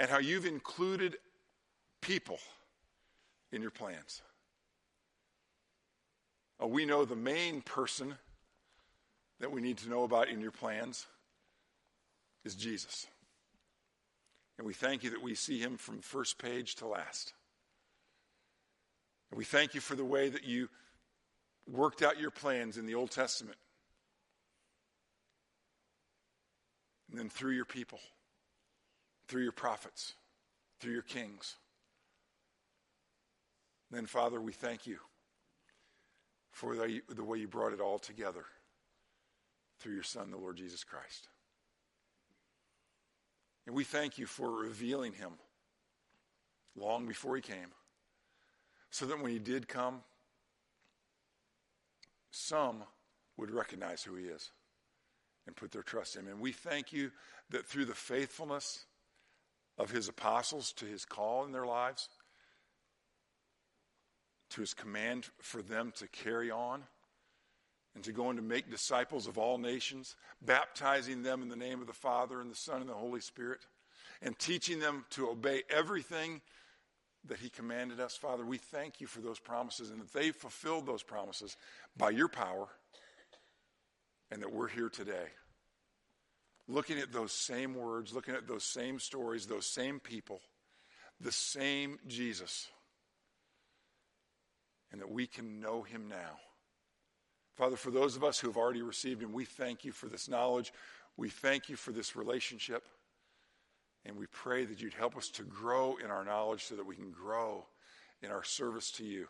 and 0.00 0.08
how 0.08 0.18
you've 0.18 0.46
included 0.46 1.18
people 2.00 2.38
in 3.52 3.60
your 3.60 3.70
plans. 3.70 4.22
Oh, 6.58 6.68
we 6.68 6.86
know 6.86 7.04
the 7.04 7.14
main 7.14 7.60
person 7.60 8.14
that 9.40 9.52
we 9.52 9.60
need 9.60 9.76
to 9.78 9.90
know 9.90 10.04
about 10.04 10.30
in 10.30 10.40
your 10.40 10.52
plans 10.52 11.06
is 12.46 12.54
Jesus. 12.54 13.06
And 14.56 14.66
we 14.66 14.72
thank 14.72 15.04
you 15.04 15.10
that 15.10 15.22
we 15.22 15.34
see 15.34 15.58
him 15.58 15.76
from 15.76 16.00
first 16.00 16.38
page 16.38 16.76
to 16.76 16.86
last. 16.86 17.34
And 19.30 19.36
we 19.36 19.44
thank 19.44 19.74
you 19.74 19.82
for 19.82 19.96
the 19.96 20.04
way 20.04 20.30
that 20.30 20.44
you 20.44 20.70
worked 21.70 22.02
out 22.02 22.18
your 22.18 22.30
plans 22.30 22.78
in 22.78 22.86
the 22.86 22.94
Old 22.94 23.10
Testament. 23.10 23.58
And 27.10 27.18
then 27.18 27.28
through 27.28 27.52
your 27.52 27.66
people, 27.66 28.00
through 29.30 29.44
your 29.44 29.52
prophets, 29.52 30.14
through 30.80 30.92
your 30.92 31.02
kings. 31.02 31.54
then, 33.92 34.04
Father, 34.06 34.40
we 34.40 34.52
thank 34.52 34.88
you 34.88 34.98
for 36.50 36.74
the, 36.74 37.00
the 37.08 37.22
way 37.22 37.38
you 37.38 37.46
brought 37.46 37.72
it 37.72 37.80
all 37.80 37.98
together 37.98 38.44
through 39.78 39.94
your 39.94 40.02
Son, 40.02 40.32
the 40.32 40.36
Lord 40.36 40.56
Jesus 40.56 40.82
Christ. 40.82 41.28
And 43.66 43.76
we 43.76 43.84
thank 43.84 44.18
you 44.18 44.26
for 44.26 44.50
revealing 44.50 45.12
him 45.12 45.30
long 46.76 47.06
before 47.06 47.36
he 47.36 47.42
came, 47.42 47.70
so 48.90 49.06
that 49.06 49.22
when 49.22 49.30
he 49.30 49.38
did 49.38 49.68
come, 49.68 50.00
some 52.32 52.82
would 53.36 53.52
recognize 53.52 54.02
who 54.02 54.16
he 54.16 54.24
is 54.24 54.50
and 55.46 55.54
put 55.54 55.70
their 55.70 55.82
trust 55.82 56.16
in 56.16 56.22
him. 56.22 56.32
And 56.32 56.40
we 56.40 56.50
thank 56.50 56.92
you 56.92 57.12
that 57.50 57.64
through 57.64 57.84
the 57.84 57.94
faithfulness 57.94 58.86
of 59.80 59.90
his 59.90 60.08
apostles 60.08 60.72
to 60.74 60.84
his 60.84 61.06
call 61.06 61.46
in 61.46 61.52
their 61.52 61.64
lives, 61.64 62.10
to 64.50 64.60
his 64.60 64.74
command 64.74 65.28
for 65.40 65.62
them 65.62 65.90
to 65.96 66.06
carry 66.08 66.50
on 66.50 66.82
and 67.94 68.04
to 68.04 68.12
go 68.12 68.28
and 68.28 68.36
to 68.36 68.44
make 68.44 68.70
disciples 68.70 69.26
of 69.26 69.38
all 69.38 69.56
nations, 69.56 70.16
baptizing 70.42 71.22
them 71.22 71.40
in 71.40 71.48
the 71.48 71.56
name 71.56 71.80
of 71.80 71.86
the 71.86 71.94
Father 71.94 72.42
and 72.42 72.50
the 72.50 72.56
Son 72.56 72.82
and 72.82 72.90
the 72.90 72.94
Holy 72.94 73.20
Spirit, 73.20 73.60
and 74.20 74.38
teaching 74.38 74.78
them 74.80 75.06
to 75.10 75.30
obey 75.30 75.62
everything 75.70 76.42
that 77.26 77.38
he 77.38 77.48
commanded 77.48 78.00
us. 78.00 78.16
Father, 78.16 78.44
we 78.44 78.58
thank 78.58 79.00
you 79.00 79.06
for 79.06 79.20
those 79.20 79.38
promises 79.38 79.90
and 79.90 80.00
that 80.00 80.12
they 80.12 80.30
fulfilled 80.30 80.84
those 80.84 81.02
promises 81.02 81.56
by 81.96 82.10
your 82.10 82.28
power 82.28 82.68
and 84.30 84.42
that 84.42 84.52
we're 84.52 84.68
here 84.68 84.90
today. 84.90 85.28
Looking 86.70 86.98
at 86.98 87.12
those 87.12 87.32
same 87.32 87.74
words, 87.74 88.14
looking 88.14 88.36
at 88.36 88.46
those 88.46 88.62
same 88.62 89.00
stories, 89.00 89.46
those 89.46 89.66
same 89.66 89.98
people, 89.98 90.40
the 91.20 91.32
same 91.32 91.98
Jesus, 92.06 92.68
and 94.92 95.00
that 95.00 95.10
we 95.10 95.26
can 95.26 95.60
know 95.60 95.82
him 95.82 96.06
now. 96.08 96.38
Father, 97.56 97.76
for 97.76 97.90
those 97.90 98.14
of 98.14 98.22
us 98.22 98.38
who 98.38 98.46
have 98.46 98.56
already 98.56 98.82
received 98.82 99.20
him, 99.20 99.32
we 99.32 99.44
thank 99.44 99.84
you 99.84 99.90
for 99.90 100.06
this 100.06 100.28
knowledge. 100.28 100.72
We 101.16 101.28
thank 101.28 101.68
you 101.68 101.74
for 101.74 101.90
this 101.90 102.14
relationship. 102.14 102.84
And 104.06 104.16
we 104.16 104.26
pray 104.26 104.64
that 104.64 104.80
you'd 104.80 104.94
help 104.94 105.16
us 105.16 105.28
to 105.30 105.42
grow 105.42 105.96
in 106.02 106.08
our 106.10 106.24
knowledge 106.24 106.64
so 106.64 106.76
that 106.76 106.86
we 106.86 106.94
can 106.94 107.10
grow 107.10 107.66
in 108.22 108.30
our 108.30 108.44
service 108.44 108.92
to 108.92 109.04
you. 109.04 109.26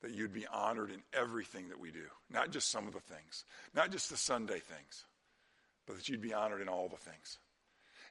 That 0.00 0.12
you'd 0.12 0.32
be 0.32 0.46
honored 0.46 0.90
in 0.90 1.02
everything 1.12 1.68
that 1.68 1.78
we 1.78 1.90
do, 1.90 2.06
not 2.30 2.50
just 2.50 2.70
some 2.70 2.86
of 2.86 2.94
the 2.94 3.00
things, 3.00 3.44
not 3.74 3.92
just 3.92 4.08
the 4.08 4.16
Sunday 4.16 4.60
things, 4.60 5.04
but 5.86 5.96
that 5.96 6.08
you'd 6.08 6.20
be 6.20 6.34
honored 6.34 6.60
in 6.60 6.68
all 6.68 6.88
the 6.88 6.96
things. 6.96 7.38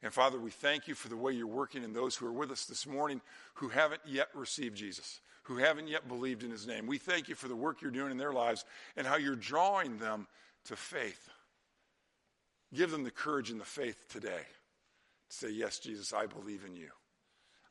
And 0.01 0.13
Father, 0.13 0.38
we 0.38 0.51
thank 0.51 0.88
you 0.88 0.95
for 0.95 1.07
the 1.07 1.17
way 1.17 1.32
you're 1.32 1.47
working 1.47 1.84
in 1.84 1.93
those 1.93 2.15
who 2.15 2.28
are 2.28 2.34
with 2.34 2.51
us 2.51 2.65
this 2.65 2.86
morning 2.86 3.21
who 3.55 3.69
haven't 3.69 4.01
yet 4.05 4.28
received 4.34 4.76
Jesus, 4.76 5.21
who 5.43 5.57
haven't 5.57 5.88
yet 5.88 6.09
believed 6.09 6.43
in 6.43 6.51
his 6.51 6.67
name. 6.67 6.88
We 6.88 6.97
thank 6.97 7.30
you 7.30 7.36
for 7.36 7.47
the 7.47 7.55
work 7.55 7.82
you're 7.82 7.89
doing 7.89 8.11
in 8.11 8.17
their 8.17 8.34
lives 8.34 8.65
and 8.97 9.07
how 9.07 9.15
you're 9.15 9.36
drawing 9.36 9.97
them 9.97 10.28
to 10.65 10.76
faith. 10.76 11.30
Give 12.74 12.91
them 12.91 13.03
the 13.03 13.11
courage 13.11 13.49
and 13.49 13.61
the 13.61 13.65
faith 13.65 14.09
today 14.09 14.41
to 15.30 15.36
say, 15.36 15.49
Yes, 15.51 15.80
Jesus, 15.80 16.11
I 16.11 16.26
believe 16.26 16.65
in 16.65 16.76
you. 16.76 16.89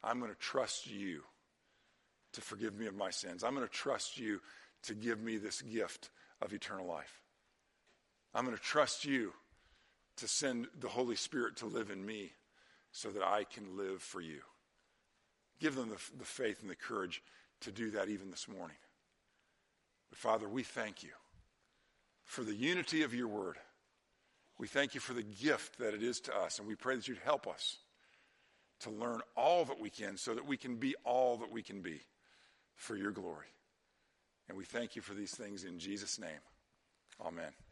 I'm 0.03 0.19
going 0.19 0.33
to 0.33 0.39
trust 0.39 0.91
you 0.91 1.23
to 2.33 2.41
forgive 2.41 2.79
me 2.79 2.87
of 2.87 2.95
my 2.95 3.11
sins. 3.11 3.45
I'm 3.45 3.55
going 3.55 3.67
to 3.67 3.73
trust 3.73 4.19
you 4.19 4.41
to 4.85 4.95
give 4.95 5.21
me 5.21 5.37
this 5.37 5.61
gift 5.61 6.11
of 6.41 6.53
eternal 6.53 6.87
life. 6.87 7.21
I'm 8.35 8.45
going 8.45 8.57
to 8.57 8.63
trust 8.63 9.05
you 9.05 9.33
to 10.17 10.29
send 10.29 10.67
the 10.81 10.89
Holy 10.89 11.17
Spirit 11.17 11.57
to 11.57 11.67
live 11.67 11.91
in 11.91 12.05
me 12.05 12.33
so 12.91 13.11
that 13.11 13.23
I 13.23 13.45
can 13.45 13.77
live 13.77 14.03
for 14.03 14.21
you. 14.21 14.41
Give 15.61 15.75
them 15.75 15.89
the, 15.89 15.99
the 16.19 16.25
faith 16.25 16.61
and 16.61 16.71
the 16.71 16.77
courage 16.77 17.23
to 17.61 17.71
do 17.71 17.91
that 17.93 18.09
even 18.09 18.31
this 18.31 18.49
morning. 18.49 18.77
But 20.11 20.19
Father, 20.19 20.49
we 20.49 20.63
thank 20.63 21.03
you 21.03 21.11
for 22.25 22.43
the 22.43 22.55
unity 22.55 23.03
of 23.03 23.15
your 23.15 23.29
word. 23.29 23.57
We 24.59 24.69
thank 24.69 24.95
you 24.95 25.01
for 25.01 25.15
the 25.15 25.23
gift 25.23 25.79
that 25.79 25.95
it 25.95 26.03
is 26.03 26.21
to 26.21 26.37
us, 26.37 26.59
and 26.59 26.69
we 26.69 26.75
pray 26.75 26.97
that 26.97 27.09
you'd 27.09 27.19
help 27.25 27.47
us 27.47 27.79
to 28.81 28.91
learn 28.91 29.21
all 29.37 29.65
that 29.65 29.81
we 29.81 29.91
can 29.91 30.17
so 30.17 30.35
that 30.35 30.47
we 30.47 30.57
can 30.57 30.77
be 30.77 30.95
all 31.05 31.37
that 31.39 31.51
we 31.51 31.63
can 31.63 31.81
be 31.81 32.01
for 32.75 32.97
your 32.97 33.13
glory. 33.13 33.47
And 34.49 34.59
we 34.59 34.65
thank 34.65 34.97
you 34.97 35.03
for 35.03 35.15
these 35.15 35.35
things 35.35 35.65
in 35.65 35.79
Jesus' 35.79 36.19
name. 36.19 36.41
Amen. 37.25 37.53